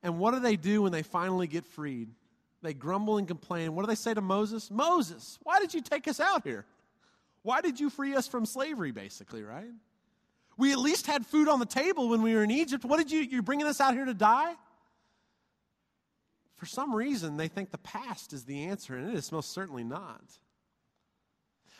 And 0.01 0.17
what 0.17 0.33
do 0.33 0.39
they 0.39 0.55
do 0.55 0.81
when 0.81 0.91
they 0.91 1.03
finally 1.03 1.45
get 1.45 1.63
freed? 1.63 2.09
They 2.63 2.73
grumble 2.73 3.19
and 3.19 3.27
complain. 3.27 3.75
What 3.75 3.83
do 3.83 3.87
they 3.87 3.93
say 3.93 4.15
to 4.15 4.21
Moses? 4.21 4.71
Moses, 4.71 5.37
why 5.43 5.59
did 5.59 5.75
you 5.75 5.81
take 5.81 6.07
us 6.07 6.19
out 6.19 6.43
here? 6.43 6.65
Why 7.43 7.61
did 7.61 7.79
you 7.79 7.91
free 7.91 8.15
us 8.15 8.27
from 8.27 8.47
slavery, 8.47 8.89
basically, 8.89 9.43
right? 9.43 9.69
We 10.57 10.71
at 10.71 10.79
least 10.79 11.05
had 11.05 11.23
food 11.23 11.47
on 11.47 11.59
the 11.59 11.67
table 11.67 12.09
when 12.09 12.23
we 12.23 12.33
were 12.33 12.43
in 12.43 12.49
Egypt. 12.49 12.83
What 12.83 12.97
did 12.97 13.11
you, 13.11 13.19
you're 13.19 13.43
bringing 13.43 13.67
us 13.67 13.79
out 13.79 13.93
here 13.93 14.05
to 14.05 14.15
die? 14.15 14.55
For 16.63 16.69
some 16.69 16.95
reason, 16.95 17.35
they 17.35 17.49
think 17.49 17.71
the 17.71 17.77
past 17.77 18.31
is 18.31 18.45
the 18.45 18.63
answer, 18.63 18.95
and 18.95 19.09
it 19.09 19.15
is 19.15 19.33
most 19.33 19.51
certainly 19.51 19.83
not. 19.83 20.23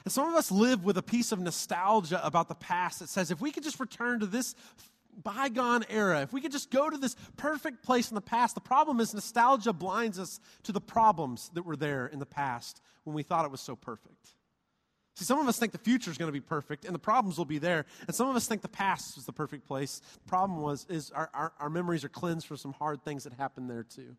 And 0.03 0.11
some 0.11 0.27
of 0.27 0.35
us 0.35 0.51
live 0.51 0.83
with 0.83 0.97
a 0.97 1.01
piece 1.01 1.31
of 1.31 1.39
nostalgia 1.39 2.25
about 2.25 2.49
the 2.49 2.55
past 2.55 2.99
that 2.99 3.07
says 3.07 3.31
if 3.31 3.39
we 3.39 3.51
could 3.51 3.63
just 3.63 3.79
return 3.79 4.19
to 4.19 4.25
this 4.25 4.55
bygone 5.23 5.85
era, 5.89 6.21
if 6.21 6.33
we 6.33 6.41
could 6.41 6.51
just 6.51 6.69
go 6.69 6.89
to 6.89 6.97
this 6.97 7.15
perfect 7.37 7.81
place 7.81 8.11
in 8.11 8.15
the 8.15 8.21
past, 8.21 8.55
the 8.55 8.61
problem 8.61 8.99
is 8.99 9.13
nostalgia 9.13 9.71
blinds 9.71 10.19
us 10.19 10.41
to 10.63 10.73
the 10.73 10.81
problems 10.81 11.49
that 11.53 11.65
were 11.65 11.77
there 11.77 12.07
in 12.07 12.19
the 12.19 12.25
past 12.25 12.81
when 13.05 13.15
we 13.15 13.23
thought 13.23 13.45
it 13.45 13.51
was 13.51 13.61
so 13.61 13.77
perfect. 13.77 14.35
See, 15.15 15.23
some 15.23 15.39
of 15.39 15.47
us 15.47 15.57
think 15.57 15.71
the 15.71 15.77
future 15.77 16.11
is 16.11 16.17
going 16.17 16.27
to 16.27 16.33
be 16.33 16.41
perfect 16.41 16.83
and 16.83 16.93
the 16.93 16.99
problems 16.99 17.37
will 17.37 17.45
be 17.45 17.59
there. 17.59 17.85
And 18.05 18.13
some 18.13 18.27
of 18.27 18.35
us 18.35 18.47
think 18.47 18.61
the 18.61 18.67
past 18.67 19.15
was 19.15 19.25
the 19.25 19.31
perfect 19.31 19.65
place. 19.65 20.01
The 20.25 20.29
problem 20.29 20.59
was 20.59 20.85
is 20.89 21.11
our, 21.11 21.29
our, 21.33 21.53
our 21.59 21.69
memories 21.69 22.03
are 22.03 22.09
cleansed 22.09 22.47
from 22.47 22.57
some 22.57 22.73
hard 22.73 23.01
things 23.05 23.23
that 23.23 23.31
happened 23.31 23.69
there 23.69 23.83
too. 23.83 24.17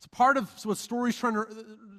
So 0.00 0.08
part 0.10 0.38
of 0.38 0.50
what 0.64 0.78
stories 0.78 1.14
trying 1.14 1.34
to, 1.34 1.40
uh, 1.40 1.44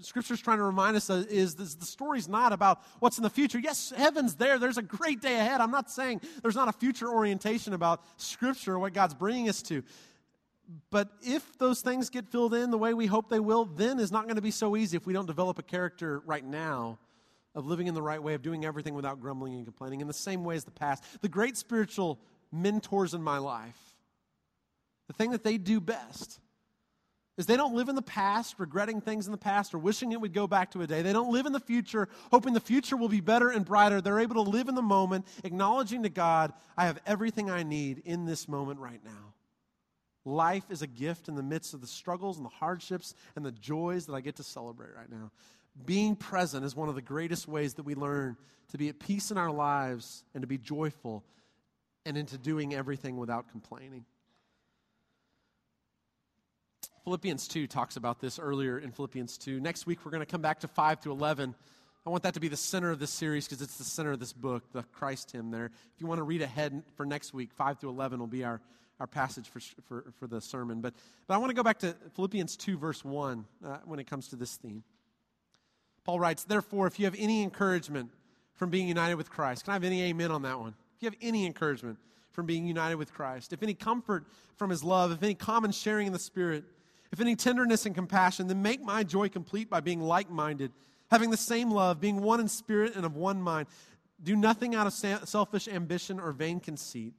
scripture's 0.01 0.41
trying 0.41 0.57
to 0.57 0.63
remind 0.63 0.97
us 0.97 1.07
is 1.11 1.53
this, 1.53 1.75
the 1.75 1.85
story's 1.85 2.27
not 2.27 2.51
about 2.51 2.81
what's 2.99 3.17
in 3.17 3.23
the 3.23 3.29
future. 3.29 3.59
Yes, 3.59 3.93
heaven's 3.95 4.33
there. 4.35 4.57
There's 4.57 4.79
a 4.79 4.81
great 4.81 5.21
day 5.21 5.35
ahead. 5.35 5.61
I'm 5.61 5.69
not 5.69 5.91
saying 5.91 6.21
there's 6.41 6.55
not 6.55 6.67
a 6.67 6.73
future 6.73 7.07
orientation 7.07 7.73
about 7.73 8.03
scripture 8.17 8.79
what 8.79 8.93
God's 8.93 9.13
bringing 9.13 9.49
us 9.49 9.61
to. 9.63 9.83
But 10.89 11.09
if 11.21 11.59
those 11.59 11.81
things 11.81 12.09
get 12.09 12.27
filled 12.27 12.55
in 12.55 12.71
the 12.71 12.77
way 12.77 12.95
we 12.95 13.05
hope 13.05 13.29
they 13.29 13.39
will, 13.39 13.65
then 13.65 13.99
it's 13.99 14.11
not 14.11 14.23
going 14.23 14.35
to 14.35 14.41
be 14.41 14.51
so 14.51 14.75
easy 14.75 14.97
if 14.97 15.05
we 15.05 15.13
don't 15.13 15.27
develop 15.27 15.59
a 15.59 15.63
character 15.63 16.23
right 16.25 16.43
now 16.43 16.97
of 17.53 17.67
living 17.67 17.85
in 17.85 17.93
the 17.93 18.01
right 18.01 18.23
way, 18.23 18.33
of 18.33 18.41
doing 18.41 18.65
everything 18.65 18.95
without 18.95 19.21
grumbling 19.21 19.53
and 19.53 19.65
complaining, 19.65 20.01
in 20.01 20.07
the 20.07 20.13
same 20.13 20.43
way 20.43 20.55
as 20.55 20.63
the 20.63 20.71
past. 20.71 21.03
The 21.21 21.29
great 21.29 21.55
spiritual 21.55 22.19
mentors 22.51 23.13
in 23.13 23.21
my 23.21 23.37
life, 23.37 23.77
the 25.05 25.13
thing 25.13 25.31
that 25.31 25.43
they 25.43 25.59
do 25.59 25.79
best 25.79 26.39
is 27.37 27.45
they 27.45 27.57
don't 27.57 27.75
live 27.75 27.89
in 27.89 27.95
the 27.95 28.01
past, 28.01 28.55
regretting 28.57 29.01
things 29.01 29.25
in 29.25 29.31
the 29.31 29.37
past 29.37 29.73
or 29.73 29.79
wishing 29.79 30.11
it 30.11 30.19
would 30.19 30.33
go 30.33 30.47
back 30.47 30.71
to 30.71 30.81
a 30.81 30.87
day. 30.87 31.01
They 31.01 31.13
don't 31.13 31.31
live 31.31 31.45
in 31.45 31.53
the 31.53 31.59
future, 31.59 32.09
hoping 32.29 32.53
the 32.53 32.59
future 32.59 32.97
will 32.97 33.09
be 33.09 33.21
better 33.21 33.49
and 33.49 33.65
brighter. 33.65 34.01
They're 34.01 34.19
able 34.19 34.43
to 34.43 34.49
live 34.49 34.67
in 34.67 34.75
the 34.75 34.81
moment, 34.81 35.25
acknowledging 35.43 36.03
to 36.03 36.09
God, 36.09 36.53
I 36.77 36.85
have 36.85 36.99
everything 37.05 37.49
I 37.49 37.63
need 37.63 38.01
in 38.05 38.25
this 38.25 38.47
moment 38.47 38.79
right 38.79 39.03
now. 39.03 39.33
Life 40.23 40.65
is 40.69 40.81
a 40.81 40.87
gift 40.87 41.29
in 41.29 41.35
the 41.35 41.43
midst 41.43 41.73
of 41.73 41.81
the 41.81 41.87
struggles 41.87 42.37
and 42.37 42.45
the 42.45 42.49
hardships 42.49 43.15
and 43.35 43.45
the 43.45 43.51
joys 43.51 44.05
that 44.05 44.13
I 44.13 44.21
get 44.21 44.35
to 44.35 44.43
celebrate 44.43 44.95
right 44.95 45.09
now. 45.09 45.31
Being 45.85 46.15
present 46.15 46.65
is 46.65 46.75
one 46.75 46.89
of 46.89 46.95
the 46.95 47.01
greatest 47.01 47.47
ways 47.47 47.75
that 47.75 47.83
we 47.83 47.95
learn 47.95 48.37
to 48.71 48.77
be 48.77 48.89
at 48.89 48.99
peace 48.99 49.31
in 49.31 49.37
our 49.37 49.51
lives 49.51 50.23
and 50.33 50.41
to 50.41 50.47
be 50.47 50.57
joyful 50.57 51.23
and 52.05 52.17
into 52.17 52.37
doing 52.37 52.73
everything 52.73 53.17
without 53.17 53.49
complaining. 53.49 54.05
Philippians 57.03 57.47
2 57.47 57.65
talks 57.65 57.95
about 57.95 58.19
this 58.19 58.37
earlier 58.37 58.77
in 58.77 58.91
Philippians 58.91 59.37
2. 59.39 59.59
Next 59.59 59.87
week, 59.87 60.05
we're 60.05 60.11
going 60.11 60.21
to 60.21 60.31
come 60.31 60.41
back 60.41 60.59
to 60.59 60.67
5 60.67 60.99
through 60.99 61.13
11. 61.13 61.55
I 62.05 62.09
want 62.09 62.21
that 62.23 62.35
to 62.35 62.39
be 62.39 62.47
the 62.47 62.57
center 62.57 62.91
of 62.91 62.99
this 62.99 63.09
series 63.09 63.47
because 63.47 63.61
it's 63.61 63.77
the 63.77 63.83
center 63.83 64.11
of 64.11 64.19
this 64.19 64.33
book, 64.33 64.63
the 64.71 64.83
Christ 64.83 65.31
hymn 65.31 65.49
there. 65.49 65.65
If 65.65 65.99
you 66.01 66.05
want 66.05 66.19
to 66.19 66.23
read 66.23 66.43
ahead 66.43 66.83
for 66.95 67.05
next 67.05 67.33
week, 67.33 67.51
5 67.53 67.79
through 67.79 67.89
11 67.89 68.19
will 68.19 68.27
be 68.27 68.43
our, 68.43 68.61
our 68.99 69.07
passage 69.07 69.49
for, 69.49 69.59
for, 69.87 70.13
for 70.19 70.27
the 70.27 70.39
sermon. 70.41 70.81
But, 70.81 70.93
but 71.25 71.33
I 71.33 71.37
want 71.37 71.49
to 71.49 71.55
go 71.55 71.63
back 71.63 71.79
to 71.79 71.95
Philippians 72.15 72.55
2, 72.57 72.77
verse 72.77 73.03
1, 73.03 73.45
uh, 73.65 73.77
when 73.85 73.99
it 73.99 74.05
comes 74.05 74.27
to 74.27 74.35
this 74.35 74.55
theme. 74.57 74.83
Paul 76.03 76.19
writes, 76.19 76.43
Therefore, 76.43 76.85
if 76.85 76.99
you 76.99 77.05
have 77.05 77.15
any 77.17 77.41
encouragement 77.41 78.11
from 78.53 78.69
being 78.69 78.87
united 78.87 79.15
with 79.15 79.31
Christ, 79.31 79.65
can 79.65 79.71
I 79.71 79.75
have 79.75 79.83
any 79.83 80.03
amen 80.03 80.29
on 80.29 80.43
that 80.43 80.59
one? 80.59 80.75
If 80.97 81.01
you 81.01 81.07
have 81.07 81.17
any 81.19 81.47
encouragement 81.47 81.97
from 82.31 82.45
being 82.45 82.67
united 82.67 82.95
with 82.95 83.11
Christ, 83.11 83.53
if 83.53 83.63
any 83.63 83.73
comfort 83.73 84.25
from 84.55 84.69
his 84.69 84.83
love, 84.83 85.11
if 85.11 85.23
any 85.23 85.33
common 85.33 85.71
sharing 85.71 86.05
in 86.05 86.13
the 86.13 86.19
Spirit, 86.19 86.63
if 87.11 87.19
any 87.19 87.35
tenderness 87.35 87.85
and 87.85 87.93
compassion, 87.93 88.47
then 88.47 88.61
make 88.61 88.81
my 88.81 89.03
joy 89.03 89.29
complete 89.29 89.69
by 89.69 89.81
being 89.81 90.01
like 90.01 90.29
minded, 90.29 90.71
having 91.09 91.29
the 91.29 91.37
same 91.37 91.69
love, 91.69 91.99
being 91.99 92.21
one 92.21 92.39
in 92.39 92.47
spirit 92.47 92.95
and 92.95 93.05
of 93.05 93.15
one 93.15 93.41
mind. 93.41 93.67
Do 94.23 94.35
nothing 94.35 94.75
out 94.75 94.87
of 94.87 94.93
selfish 95.27 95.67
ambition 95.67 96.19
or 96.19 96.31
vain 96.31 96.59
conceit. 96.59 97.13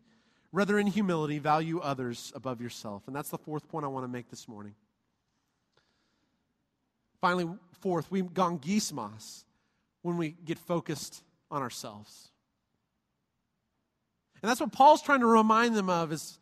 Rather, 0.50 0.78
in 0.78 0.87
humility, 0.87 1.38
value 1.38 1.81
others 1.81 2.33
above 2.35 2.61
yourself. 2.61 3.02
And 3.07 3.16
that's 3.16 3.31
the 3.31 3.38
fourth 3.38 3.68
point 3.68 3.85
I 3.85 3.88
want 3.88 4.05
to 4.05 4.09
make 4.09 4.31
this 4.31 4.46
morning. 4.46 4.74
Finally, 7.20 7.48
fourth, 7.81 8.11
we 8.11 8.22
gongismos 8.22 9.44
when 10.02 10.16
we 10.16 10.37
get 10.44 10.59
focused 10.59 11.22
on 11.50 11.62
ourselves. 11.62 12.31
And 14.42 14.50
that's 14.50 14.61
what 14.61 14.72
Paul's 14.72 15.02
trying 15.02 15.20
to 15.20 15.26
remind 15.26 15.74
them 15.74 15.88
of 15.88 16.12
is 16.12 16.38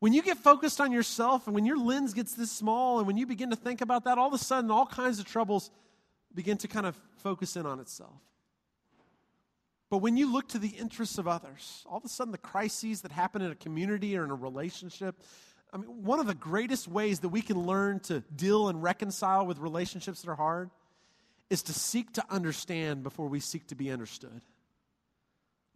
when 0.00 0.12
you 0.12 0.22
get 0.22 0.38
focused 0.38 0.80
on 0.80 0.92
yourself 0.92 1.46
and 1.46 1.54
when 1.54 1.64
your 1.64 1.78
lens 1.78 2.14
gets 2.14 2.34
this 2.34 2.52
small 2.52 2.98
and 2.98 3.06
when 3.06 3.16
you 3.16 3.26
begin 3.26 3.50
to 3.50 3.56
think 3.56 3.80
about 3.80 4.04
that, 4.04 4.18
all 4.18 4.28
of 4.28 4.34
a 4.34 4.38
sudden 4.38 4.70
all 4.70 4.86
kinds 4.86 5.18
of 5.18 5.26
troubles 5.26 5.70
begin 6.34 6.56
to 6.58 6.68
kind 6.68 6.86
of 6.86 6.96
focus 7.16 7.56
in 7.56 7.66
on 7.66 7.80
itself. 7.80 8.20
But 9.90 9.98
when 9.98 10.16
you 10.16 10.30
look 10.30 10.48
to 10.48 10.58
the 10.58 10.68
interests 10.68 11.18
of 11.18 11.26
others, 11.26 11.84
all 11.88 11.96
of 11.96 12.04
a 12.04 12.08
sudden 12.08 12.30
the 12.30 12.38
crises 12.38 13.00
that 13.00 13.12
happen 13.12 13.42
in 13.42 13.50
a 13.50 13.54
community 13.54 14.16
or 14.16 14.24
in 14.24 14.30
a 14.30 14.34
relationship, 14.34 15.16
I 15.72 15.78
mean, 15.78 16.04
one 16.04 16.20
of 16.20 16.26
the 16.26 16.34
greatest 16.34 16.88
ways 16.88 17.20
that 17.20 17.30
we 17.30 17.42
can 17.42 17.58
learn 17.66 18.00
to 18.00 18.20
deal 18.20 18.68
and 18.68 18.82
reconcile 18.82 19.46
with 19.46 19.58
relationships 19.58 20.22
that 20.22 20.30
are 20.30 20.36
hard 20.36 20.70
is 21.50 21.62
to 21.64 21.72
seek 21.72 22.12
to 22.14 22.24
understand 22.30 23.02
before 23.02 23.28
we 23.28 23.40
seek 23.40 23.66
to 23.68 23.74
be 23.74 23.90
understood. 23.90 24.42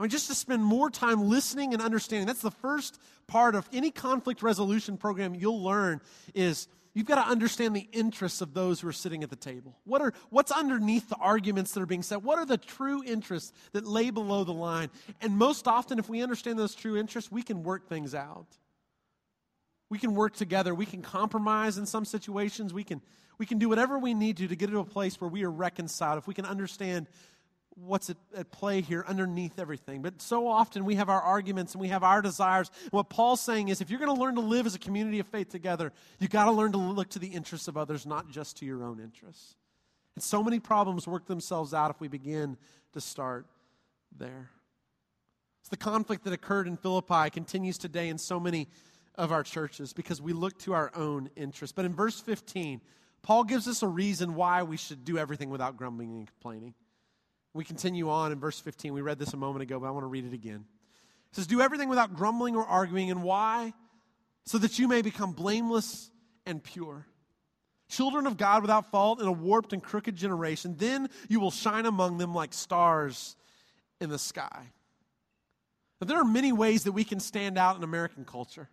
I 0.03 0.05
mean, 0.07 0.11
just 0.11 0.27
to 0.27 0.35
spend 0.35 0.65
more 0.65 0.91
time 0.91 1.29
listening 1.29 1.75
and 1.75 1.81
understanding. 1.81 2.27
That's 2.27 2.43
the 2.43 2.51
first 2.51 2.99
part 3.29 3.55
of 3.55 3.69
any 3.73 3.93
conflict 3.93 4.43
resolution 4.43 4.97
program 4.97 5.33
you'll 5.33 5.63
learn 5.63 6.01
is 6.35 6.67
you've 6.93 7.07
got 7.07 7.25
to 7.25 7.31
understand 7.31 7.77
the 7.77 7.87
interests 7.93 8.41
of 8.41 8.53
those 8.53 8.81
who 8.81 8.89
are 8.89 8.93
sitting 8.93 9.23
at 9.23 9.31
the 9.31 9.37
table. 9.37 9.79
What 9.85 10.03
are, 10.03 10.13
what's 10.31 10.51
underneath 10.51 11.09
the 11.09 11.15
arguments 11.15 11.71
that 11.75 11.83
are 11.83 11.87
being 11.87 12.03
said? 12.03 12.25
What 12.25 12.41
are 12.41 12.45
the 12.45 12.59
true 12.59 13.05
interests 13.05 13.53
that 13.75 13.87
lay 13.87 14.11
below 14.11 14.43
the 14.43 14.53
line? 14.53 14.91
And 15.21 15.39
most 15.39 15.69
often, 15.69 16.01
if 16.01 16.09
we 16.09 16.21
understand 16.21 16.59
those 16.59 16.75
true 16.75 16.97
interests, 16.97 17.31
we 17.31 17.45
can 17.45 17.63
work 17.63 17.89
things 17.89 18.13
out. 18.13 18.49
We 19.89 20.01
can 20.01 20.17
work 20.17 20.35
together. 20.35 20.75
We 20.75 20.85
can 20.85 21.03
compromise 21.03 21.79
in 21.79 21.87
some 21.87 22.07
situations. 22.07 22.75
We 22.75 22.83
can, 22.83 23.03
we 23.39 23.47
can 23.47 23.59
do 23.59 23.69
whatever 23.69 24.01
we 24.01 24.15
need 24.15 24.39
to 24.39 24.49
to 24.49 24.57
get 24.57 24.69
to 24.71 24.81
a 24.81 24.85
place 24.85 25.21
where 25.21 25.31
we 25.31 25.45
are 25.45 25.51
reconciled. 25.51 26.19
If 26.19 26.27
we 26.27 26.35
can 26.35 26.45
understand 26.45 27.07
what's 27.75 28.11
at, 28.11 28.17
at, 28.37 28.51
play 28.51 28.81
here 28.81 29.05
underneath 29.07 29.59
everything. 29.59 30.03
But 30.03 30.21
so 30.21 30.47
often 30.47 30.85
we 30.85 30.97
have 30.97 31.09
our 31.09 31.21
arguments 31.21 31.75
and 31.75 31.81
we 31.81 31.89
have 31.89 32.03
our 32.03 32.23
desires. 32.23 32.71
What 32.91 33.09
Paul's 33.09 33.41
saying 33.41 33.69
is 33.69 33.81
if 33.81 33.91
you're 33.91 33.99
going 33.99 34.15
to 34.15 34.21
learn 34.21 34.35
to 34.35 34.41
live 34.41 34.67
as 34.67 34.75
a 34.75 34.79
community 34.79 35.19
of 35.19 35.27
faith 35.27 35.49
together, 35.49 35.93
you've 36.19 36.31
got 36.31 36.45
to 36.45 36.53
learn 36.53 36.73
to 36.73 36.79
look 36.79 37.11
to 37.11 37.19
the 37.19 37.29
interests 37.29 37.69
of 37.69 37.77
others, 37.77 38.07
not 38.07 38.31
just 38.31 38.59
to 38.59 38.67
your 38.67 38.85
own 38.85 39.01
interests. 39.01 39.57
And 40.15 40.23
so 40.23 40.43
many 40.43 40.61
problems 40.61 41.07
work 41.07 41.27
themselves 41.27 41.73
out 41.73 41.91
if 41.91 42.01
we 42.01 42.09
begin 42.09 42.57
to 42.93 43.01
start 43.01 43.47
there. 44.17 44.51
It's 45.61 45.69
the 45.69 45.77
conflict 45.77 46.25
that 46.25 46.33
occurred 46.33 46.67
in 46.67 46.77
Philippi 46.77 47.31
continues 47.31 47.79
today 47.79 48.09
in 48.09 48.19
so 48.19 48.39
many 48.39 48.69
of 49.15 49.33
our 49.33 49.43
churches 49.43 49.93
because 49.93 50.21
we 50.21 50.33
look 50.33 50.59
to 50.61 50.75
our 50.75 50.91
own 50.95 51.31
interests. 51.37 51.73
But 51.75 51.85
in 51.85 51.95
verse 51.95 52.21
15, 52.21 52.81
Paul 53.23 53.45
gives 53.45 53.69
us 53.69 53.83
a 53.83 53.89
reason 53.89 54.35
why 54.35 54.65
we 54.65 54.77
should 54.77 55.05
do 55.05 55.19
everything 55.19 55.51
without 55.51 55.77
grumbling 55.77 56.11
and 56.11 56.27
complaining. 56.27 56.75
We 57.55 57.65
continue 57.65 58.09
on 58.09 58.33
in 58.33 58.41
verse 58.41 58.59
15. 58.59 58.95
We 58.95 59.03
read 59.03 59.19
this 59.19 59.35
a 59.35 59.37
moment 59.37 59.63
ago, 59.63 59.79
but 59.79 59.87
I 59.87 59.91
want 59.91 60.05
to 60.05 60.09
read 60.09 60.25
it 60.25 60.33
again. 60.33 60.65
It 61.31 61.37
says, 61.37 61.47
Do 61.47 61.61
everything 61.61 61.89
without 61.89 62.15
grumbling 62.15 62.57
or 62.57 62.65
arguing. 62.65 63.11
And 63.11 63.23
why? 63.23 63.75
So 64.45 64.59
that 64.59 64.79
you 64.79 64.89
may 64.89 65.03
become 65.03 65.33
blameless 65.33 66.11
and 66.47 66.63
pure. 66.63 67.07
Children 67.89 68.27
of 68.27 68.39
God 68.39 68.63
without 68.63 68.91
fault 68.91 69.21
in 69.21 69.27
a 69.27 69.33
warped 69.33 69.75
and 69.75 69.83
crooked 69.83 70.17
generation. 70.17 70.77
Then 70.79 71.09
you 71.29 71.41
will 71.41 71.51
shine 71.51 71.85
among 71.85 72.17
them 72.19 72.35
like 72.35 72.55
stars 72.55 73.37
in 74.01 74.09
the 74.09 74.19
sky. 74.19 74.73
Now, 76.01 76.07
there 76.07 76.19
are 76.19 76.25
many 76.25 76.53
ways 76.53 76.85
that 76.85 76.93
we 76.93 77.05
can 77.05 77.21
stand 77.21 77.59
out 77.59 77.77
in 77.77 77.85
American 77.85 78.25
culture. 78.25 78.69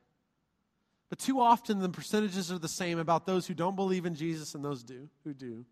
But 1.09 1.19
too 1.19 1.39
often 1.41 1.79
the 1.79 1.89
percentages 1.89 2.51
are 2.51 2.59
the 2.59 2.67
same 2.67 2.97
about 2.97 3.25
those 3.25 3.45
who 3.45 3.53
don't 3.53 3.75
believe 3.75 4.05
in 4.05 4.15
Jesus 4.15 4.55
and 4.55 4.63
those 4.63 4.83
do, 4.83 5.09
who 5.23 5.33
do 5.33 5.65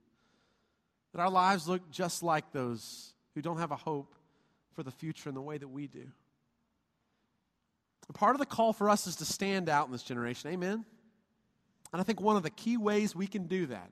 that 1.17 1.23
our 1.23 1.31
lives 1.31 1.67
look 1.67 1.89
just 1.89 2.21
like 2.21 2.51
those 2.51 3.11
who 3.33 3.41
don't 3.41 3.57
have 3.57 3.71
a 3.71 3.75
hope 3.75 4.13
for 4.75 4.83
the 4.83 4.91
future 4.91 5.29
in 5.29 5.33
the 5.33 5.41
way 5.41 5.57
that 5.57 5.67
we 5.67 5.87
do. 5.87 6.05
part 8.13 8.35
of 8.35 8.39
the 8.39 8.45
call 8.45 8.71
for 8.71 8.87
us 8.87 9.07
is 9.07 9.15
to 9.15 9.25
stand 9.25 9.67
out 9.67 9.87
in 9.87 9.91
this 9.91 10.03
generation. 10.03 10.51
Amen? 10.51 10.85
And 11.91 11.99
I 11.99 12.03
think 12.03 12.21
one 12.21 12.35
of 12.35 12.43
the 12.43 12.51
key 12.51 12.77
ways 12.77 13.15
we 13.15 13.25
can 13.25 13.47
do 13.47 13.65
that 13.65 13.89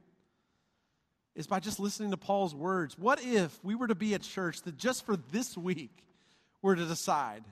is 1.36 1.48
by 1.48 1.60
just 1.60 1.80
listening 1.80 2.12
to 2.12 2.18
Paul's 2.18 2.54
words. 2.54 2.96
What 2.96 3.20
if 3.24 3.58
we 3.64 3.74
were 3.74 3.88
to 3.88 3.96
be 3.96 4.14
a 4.14 4.20
church 4.20 4.62
that 4.62 4.78
just 4.78 5.04
for 5.04 5.18
this 5.32 5.58
week 5.58 6.04
were 6.62 6.76
to 6.76 6.86
decide, 6.86 7.44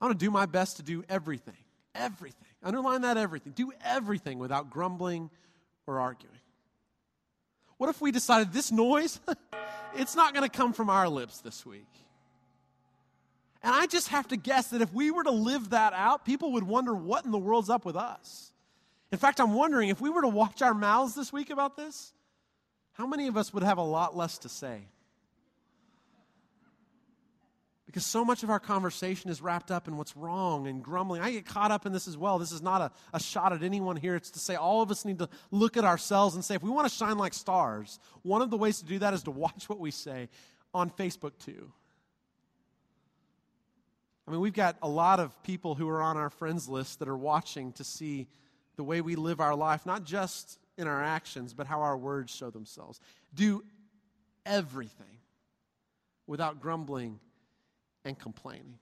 I'm 0.00 0.06
going 0.06 0.16
to 0.16 0.24
do 0.24 0.30
my 0.30 0.46
best 0.46 0.76
to 0.76 0.84
do 0.84 1.02
everything, 1.08 1.58
everything, 1.96 2.46
underline 2.62 3.00
that 3.00 3.16
everything, 3.16 3.52
do 3.52 3.72
everything 3.84 4.38
without 4.38 4.70
grumbling 4.70 5.28
or 5.88 5.98
arguing? 5.98 6.38
What 7.80 7.88
if 7.88 8.02
we 8.02 8.12
decided 8.12 8.52
this 8.52 8.70
noise, 8.70 9.20
it's 9.94 10.14
not 10.14 10.34
going 10.34 10.46
to 10.46 10.54
come 10.54 10.74
from 10.74 10.90
our 10.90 11.08
lips 11.08 11.38
this 11.38 11.64
week? 11.64 11.88
And 13.62 13.74
I 13.74 13.86
just 13.86 14.08
have 14.08 14.28
to 14.28 14.36
guess 14.36 14.68
that 14.68 14.82
if 14.82 14.92
we 14.92 15.10
were 15.10 15.24
to 15.24 15.30
live 15.30 15.70
that 15.70 15.94
out, 15.94 16.26
people 16.26 16.52
would 16.52 16.64
wonder 16.64 16.92
what 16.92 17.24
in 17.24 17.30
the 17.30 17.38
world's 17.38 17.70
up 17.70 17.86
with 17.86 17.96
us. 17.96 18.52
In 19.10 19.16
fact, 19.16 19.40
I'm 19.40 19.54
wondering 19.54 19.88
if 19.88 19.98
we 19.98 20.10
were 20.10 20.20
to 20.20 20.28
watch 20.28 20.60
our 20.60 20.74
mouths 20.74 21.14
this 21.14 21.32
week 21.32 21.48
about 21.48 21.78
this, 21.78 22.12
how 22.92 23.06
many 23.06 23.28
of 23.28 23.38
us 23.38 23.54
would 23.54 23.62
have 23.62 23.78
a 23.78 23.82
lot 23.82 24.14
less 24.14 24.36
to 24.40 24.50
say? 24.50 24.82
Because 27.90 28.06
so 28.06 28.24
much 28.24 28.44
of 28.44 28.50
our 28.50 28.60
conversation 28.60 29.30
is 29.30 29.42
wrapped 29.42 29.72
up 29.72 29.88
in 29.88 29.96
what's 29.96 30.16
wrong 30.16 30.68
and 30.68 30.80
grumbling. 30.80 31.22
I 31.22 31.32
get 31.32 31.44
caught 31.44 31.72
up 31.72 31.86
in 31.86 31.92
this 31.92 32.06
as 32.06 32.16
well. 32.16 32.38
This 32.38 32.52
is 32.52 32.62
not 32.62 32.80
a, 32.80 32.92
a 33.12 33.18
shot 33.18 33.52
at 33.52 33.64
anyone 33.64 33.96
here. 33.96 34.14
It's 34.14 34.30
to 34.30 34.38
say 34.38 34.54
all 34.54 34.80
of 34.80 34.92
us 34.92 35.04
need 35.04 35.18
to 35.18 35.28
look 35.50 35.76
at 35.76 35.84
ourselves 35.84 36.36
and 36.36 36.44
say, 36.44 36.54
if 36.54 36.62
we 36.62 36.70
want 36.70 36.86
to 36.86 36.94
shine 36.94 37.18
like 37.18 37.34
stars, 37.34 37.98
one 38.22 38.42
of 38.42 38.50
the 38.50 38.56
ways 38.56 38.78
to 38.78 38.84
do 38.84 39.00
that 39.00 39.12
is 39.12 39.24
to 39.24 39.32
watch 39.32 39.68
what 39.68 39.80
we 39.80 39.90
say 39.90 40.28
on 40.72 40.88
Facebook 40.90 41.32
too. 41.44 41.72
I 44.28 44.30
mean, 44.30 44.40
we've 44.40 44.54
got 44.54 44.76
a 44.82 44.88
lot 44.88 45.18
of 45.18 45.42
people 45.42 45.74
who 45.74 45.88
are 45.88 46.00
on 46.00 46.16
our 46.16 46.30
friends 46.30 46.68
list 46.68 47.00
that 47.00 47.08
are 47.08 47.18
watching 47.18 47.72
to 47.72 47.82
see 47.82 48.28
the 48.76 48.84
way 48.84 49.00
we 49.00 49.16
live 49.16 49.40
our 49.40 49.56
life, 49.56 49.84
not 49.84 50.04
just 50.04 50.60
in 50.78 50.86
our 50.86 51.02
actions, 51.02 51.54
but 51.54 51.66
how 51.66 51.80
our 51.80 51.98
words 51.98 52.32
show 52.32 52.50
themselves. 52.50 53.00
Do 53.34 53.64
everything 54.46 55.18
without 56.28 56.60
grumbling 56.60 57.18
and 58.04 58.18
complaining. 58.18 58.78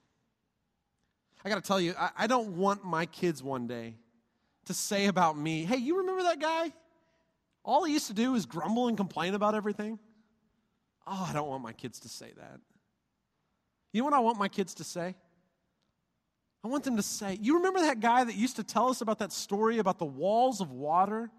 I 1.45 1.49
got 1.49 1.57
to 1.57 1.67
tell 1.67 1.81
you, 1.81 1.95
I, 1.99 2.11
I, 2.19 2.27
don't 2.27 2.57
want 2.57 2.85
my 2.85 3.07
kids 3.07 3.43
one 3.43 3.67
day 3.67 3.95
to 4.67 4.75
say 4.75 5.07
about 5.07 5.39
me, 5.39 5.65
hey, 5.65 5.77
you 5.77 5.99
remember 5.99 6.25
that 6.25 6.41
guy? 6.41 6.73
All 7.65 7.85
he 7.85 7.93
used 7.93 8.09
to 8.09 8.15
do 8.15 8.35
is 8.35 8.45
grumble 8.45 8.89
and 8.89 8.97
complain 8.97 9.35
about 9.35 9.55
everything. 9.55 9.99
Oh, 11.07 11.27
I 11.29 11.33
don't 11.33 11.49
want 11.49 11.63
my 11.63 11.73
kids 11.73 12.01
to 12.01 12.09
say 12.09 12.33
that. 12.37 12.61
You 13.93 14.01
know 14.01 14.07
what 14.07 14.15
I 14.15 14.19
want 14.19 14.39
my 14.39 14.49
kids 14.49 14.75
to 14.75 14.85
say? 14.85 15.15
I 16.63 16.69
want 16.69 16.85
them 16.85 16.97
to 16.97 17.03
say, 17.03 17.39
You 17.41 17.57
remember 17.57 17.81
that 17.81 18.01
guy 18.01 18.25
that 18.25 18.35
used 18.35 18.57
to 18.57 18.65
tell 18.65 18.89
us 18.89 19.01
about 19.01 19.19
that 19.21 19.33
story 19.33 19.79
about 19.79 19.99
the 19.99 20.05
walls 20.05 20.61
of 20.61 20.71
water 20.71 21.31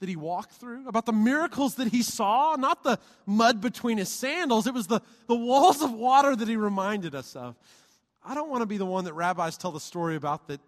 that 0.00 0.08
he 0.08 0.16
walked 0.16 0.52
through? 0.52 0.88
About 0.88 1.06
the 1.06 1.12
miracles 1.12 1.76
that 1.76 1.88
he 1.88 2.02
saw? 2.02 2.56
Not 2.58 2.82
the 2.82 2.98
mud 3.26 3.60
between 3.60 3.98
his 3.98 4.08
sandals, 4.08 4.66
it 4.66 4.74
was 4.74 4.86
the, 4.86 5.00
the 5.28 5.36
walls 5.36 5.82
of 5.82 5.92
water 5.92 6.34
that 6.34 6.48
he 6.48 6.56
reminded 6.56 7.14
us 7.14 7.36
of. 7.36 7.56
I 8.22 8.34
don't 8.34 8.50
want 8.50 8.62
to 8.62 8.66
be 8.66 8.76
the 8.76 8.86
one 8.86 9.04
that 9.04 9.14
rabbis 9.14 9.56
tell 9.56 9.72
the 9.72 9.80
story 9.80 10.16
about 10.16 10.48
that 10.48 10.60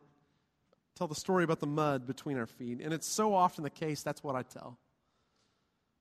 tell 0.95 1.09
the 1.09 1.15
story 1.15 1.43
about 1.45 1.61
the 1.61 1.67
mud 1.67 2.07
between 2.07 2.39
our 2.39 2.47
feet. 2.47 2.81
And 2.81 2.93
it's 2.93 3.07
so 3.07 3.35
often 3.35 3.65
the 3.65 3.71
case, 3.71 4.03
that's 4.03 4.23
what 4.23 4.37
I 4.37 4.43
tell. 4.43 4.79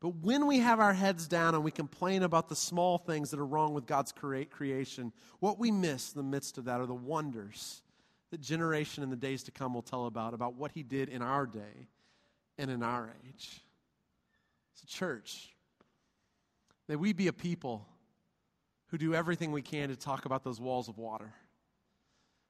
But 0.01 0.15
when 0.17 0.47
we 0.47 0.59
have 0.59 0.79
our 0.79 0.93
heads 0.93 1.27
down 1.27 1.53
and 1.53 1.63
we 1.63 1.71
complain 1.71 2.23
about 2.23 2.49
the 2.49 2.55
small 2.55 2.97
things 2.97 3.31
that 3.31 3.39
are 3.39 3.45
wrong 3.45 3.73
with 3.73 3.85
God's 3.85 4.11
creation, 4.11 5.13
what 5.39 5.59
we 5.59 5.71
miss 5.71 6.13
in 6.13 6.17
the 6.17 6.23
midst 6.27 6.57
of 6.57 6.65
that 6.65 6.81
are 6.81 6.87
the 6.87 6.93
wonders 6.93 7.83
that 8.31 8.41
generation 8.41 9.03
in 9.03 9.09
the 9.09 9.15
days 9.15 9.43
to 9.43 9.51
come 9.51 9.73
will 9.73 9.81
tell 9.81 10.07
about, 10.07 10.33
about 10.33 10.55
what 10.55 10.71
He 10.71 10.83
did 10.83 11.07
in 11.09 11.21
our 11.21 11.45
day 11.45 11.87
and 12.61 12.69
in 12.69 12.83
our 12.83 13.11
age. 13.27 13.59
So, 14.75 14.85
church, 14.87 15.49
may 16.87 16.95
we 16.95 17.11
be 17.11 17.27
a 17.27 17.33
people 17.33 17.87
who 18.87 18.99
do 18.99 19.15
everything 19.15 19.51
we 19.51 19.63
can 19.63 19.89
to 19.89 19.95
talk 19.95 20.25
about 20.25 20.43
those 20.43 20.61
walls 20.61 20.87
of 20.87 20.99
water 20.99 21.33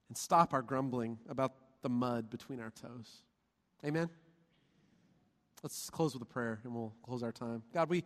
and 0.10 0.18
stop 0.18 0.54
our 0.54 0.62
grumbling 0.62 1.18
about 1.30 1.54
the 1.82 1.88
mud 1.88 2.30
between 2.30 2.60
our 2.60 2.72
toes. 2.72 3.22
Amen. 3.86 4.10
Let's 5.64 5.90
close 5.90 6.14
with 6.14 6.22
a 6.24 6.26
prayer 6.26 6.60
and 6.66 6.76
we'll 6.76 6.94
close 7.04 7.24
our 7.24 7.32
time. 7.32 7.64
God, 7.74 7.90
we, 7.90 8.04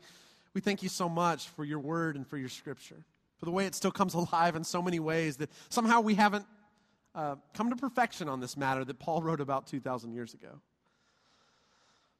we 0.53 0.61
thank 0.61 0.83
you 0.83 0.89
so 0.89 1.09
much 1.09 1.49
for 1.49 1.65
your 1.65 1.79
word 1.79 2.17
and 2.17 2.27
for 2.27 2.37
your 2.37 2.49
scripture, 2.49 3.03
for 3.39 3.45
the 3.45 3.51
way 3.51 3.65
it 3.65 3.73
still 3.73 3.91
comes 3.91 4.13
alive 4.13 4.55
in 4.55 4.63
so 4.63 4.79
many 4.79 4.99
ways 4.99 5.37
that 5.37 5.49
somehow 5.69 6.01
we 6.01 6.13
haven't 6.13 6.45
uh, 7.15 7.35
come 7.55 7.71
to 7.71 7.75
perfection 7.75 8.29
on 8.29 8.41
this 8.41 8.55
matter 8.55 8.85
that 8.85 8.99
Paul 8.99 9.23
wrote 9.23 9.41
about 9.41 9.65
2,000 9.65 10.13
years 10.13 10.35
ago. 10.35 10.61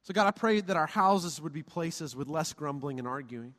So, 0.06 0.14
God, 0.14 0.28
I 0.28 0.30
pray 0.30 0.60
that 0.60 0.76
our 0.76 0.86
houses 0.86 1.40
would 1.40 1.52
be 1.52 1.64
places 1.64 2.14
with 2.14 2.28
less 2.28 2.52
grumbling 2.52 3.00
and 3.00 3.08
arguing. 3.08 3.54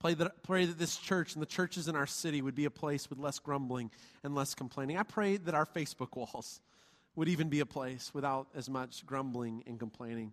Pray 0.00 0.12
that, 0.12 0.42
pray 0.42 0.66
that 0.66 0.78
this 0.78 0.98
church 0.98 1.32
and 1.32 1.40
the 1.40 1.46
churches 1.46 1.88
in 1.88 1.96
our 1.96 2.06
city 2.06 2.42
would 2.42 2.54
be 2.54 2.66
a 2.66 2.70
place 2.70 3.08
with 3.08 3.18
less 3.18 3.38
grumbling 3.38 3.90
and 4.22 4.34
less 4.34 4.54
complaining. 4.54 4.98
I 4.98 5.04
pray 5.04 5.38
that 5.38 5.54
our 5.54 5.64
Facebook 5.64 6.14
walls 6.14 6.60
would 7.16 7.26
even 7.26 7.48
be 7.48 7.60
a 7.60 7.66
place 7.66 8.10
without 8.12 8.48
as 8.54 8.68
much 8.68 9.06
grumbling 9.06 9.64
and 9.66 9.78
complaining. 9.78 10.32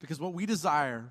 Because 0.00 0.20
what 0.20 0.34
we 0.34 0.44
desire 0.44 1.10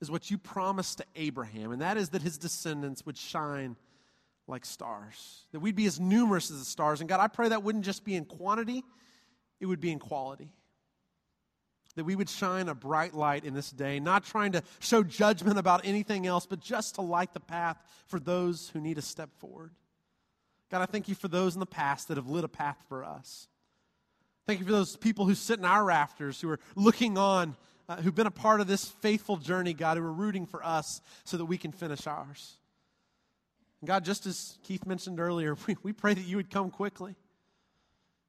is 0.00 0.10
what 0.10 0.30
you 0.30 0.38
promised 0.38 0.98
to 0.98 1.04
Abraham, 1.16 1.70
and 1.70 1.82
that 1.82 1.98
is 1.98 2.08
that 2.08 2.22
his 2.22 2.38
descendants 2.38 3.04
would 3.04 3.18
shine 3.18 3.76
like 4.48 4.64
stars, 4.64 5.44
that 5.52 5.60
we'd 5.60 5.76
be 5.76 5.84
as 5.84 6.00
numerous 6.00 6.50
as 6.50 6.60
the 6.60 6.64
stars. 6.64 7.00
And 7.00 7.10
God, 7.10 7.20
I 7.20 7.28
pray 7.28 7.50
that 7.50 7.62
wouldn't 7.62 7.84
just 7.84 8.06
be 8.06 8.16
in 8.16 8.24
quantity, 8.24 8.84
it 9.60 9.66
would 9.66 9.80
be 9.80 9.92
in 9.92 9.98
quality. 9.98 10.50
That 12.00 12.04
we 12.04 12.16
would 12.16 12.30
shine 12.30 12.70
a 12.70 12.74
bright 12.74 13.12
light 13.12 13.44
in 13.44 13.52
this 13.52 13.70
day, 13.70 14.00
not 14.00 14.24
trying 14.24 14.52
to 14.52 14.62
show 14.78 15.02
judgment 15.02 15.58
about 15.58 15.82
anything 15.84 16.26
else, 16.26 16.46
but 16.46 16.58
just 16.58 16.94
to 16.94 17.02
light 17.02 17.34
the 17.34 17.40
path 17.40 17.76
for 18.06 18.18
those 18.18 18.70
who 18.70 18.80
need 18.80 18.96
a 18.96 19.02
step 19.02 19.28
forward. 19.38 19.72
God, 20.70 20.80
I 20.80 20.86
thank 20.86 21.10
you 21.10 21.14
for 21.14 21.28
those 21.28 21.52
in 21.52 21.60
the 21.60 21.66
past 21.66 22.08
that 22.08 22.16
have 22.16 22.26
lit 22.26 22.42
a 22.42 22.48
path 22.48 22.82
for 22.88 23.04
us. 23.04 23.48
Thank 24.46 24.60
you 24.60 24.64
for 24.64 24.72
those 24.72 24.96
people 24.96 25.26
who 25.26 25.34
sit 25.34 25.58
in 25.58 25.66
our 25.66 25.84
rafters, 25.84 26.40
who 26.40 26.48
are 26.48 26.60
looking 26.74 27.18
on, 27.18 27.54
uh, 27.86 27.96
who've 27.96 28.14
been 28.14 28.26
a 28.26 28.30
part 28.30 28.62
of 28.62 28.66
this 28.66 28.86
faithful 28.86 29.36
journey, 29.36 29.74
God, 29.74 29.98
who 29.98 30.02
are 30.02 30.10
rooting 30.10 30.46
for 30.46 30.64
us 30.64 31.02
so 31.24 31.36
that 31.36 31.44
we 31.44 31.58
can 31.58 31.70
finish 31.70 32.06
ours. 32.06 32.54
And 33.82 33.88
God, 33.88 34.06
just 34.06 34.24
as 34.24 34.56
Keith 34.62 34.86
mentioned 34.86 35.20
earlier, 35.20 35.54
we, 35.66 35.76
we 35.82 35.92
pray 35.92 36.14
that 36.14 36.24
you 36.24 36.38
would 36.38 36.48
come 36.48 36.70
quickly. 36.70 37.14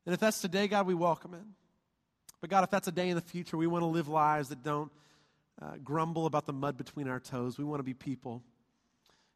And 0.05 0.13
if 0.13 0.19
that's 0.19 0.41
today, 0.41 0.67
God, 0.67 0.87
we 0.87 0.93
welcome 0.93 1.33
it. 1.35 1.60
But 2.41 2.49
God, 2.49 2.63
if 2.63 2.71
that's 2.71 2.87
a 2.87 2.91
day 2.91 3.09
in 3.09 3.15
the 3.15 3.21
future, 3.21 3.55
we 3.55 3.67
want 3.67 3.83
to 3.83 3.87
live 3.87 4.07
lives 4.07 4.49
that 4.49 4.63
don't 4.63 4.91
uh, 5.61 5.73
grumble 5.83 6.25
about 6.25 6.47
the 6.47 6.53
mud 6.53 6.75
between 6.75 7.07
our 7.07 7.19
toes. 7.19 7.57
We 7.57 7.63
want 7.63 7.79
to 7.79 7.83
be 7.83 7.93
people 7.93 8.43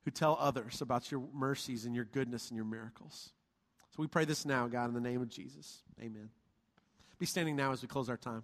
who 0.04 0.12
tell 0.12 0.38
others 0.40 0.82
about 0.82 1.12
your 1.12 1.24
mercies 1.34 1.86
and 1.86 1.96
your 1.96 2.06
goodness 2.06 2.50
and 2.50 2.56
your 2.56 2.66
miracles. 2.66 3.32
So 3.96 4.02
we 4.02 4.08
pray 4.08 4.26
this 4.26 4.46
now, 4.46 4.68
God, 4.68 4.88
in 4.90 4.94
the 4.94 5.00
name 5.00 5.22
of 5.22 5.30
Jesus. 5.30 5.84
Amen. 6.02 6.30
Be 7.18 7.26
standing 7.26 7.56
now 7.56 7.72
as 7.72 7.82
we 7.82 7.88
close 7.88 8.10
our 8.10 8.18
time. 8.18 8.44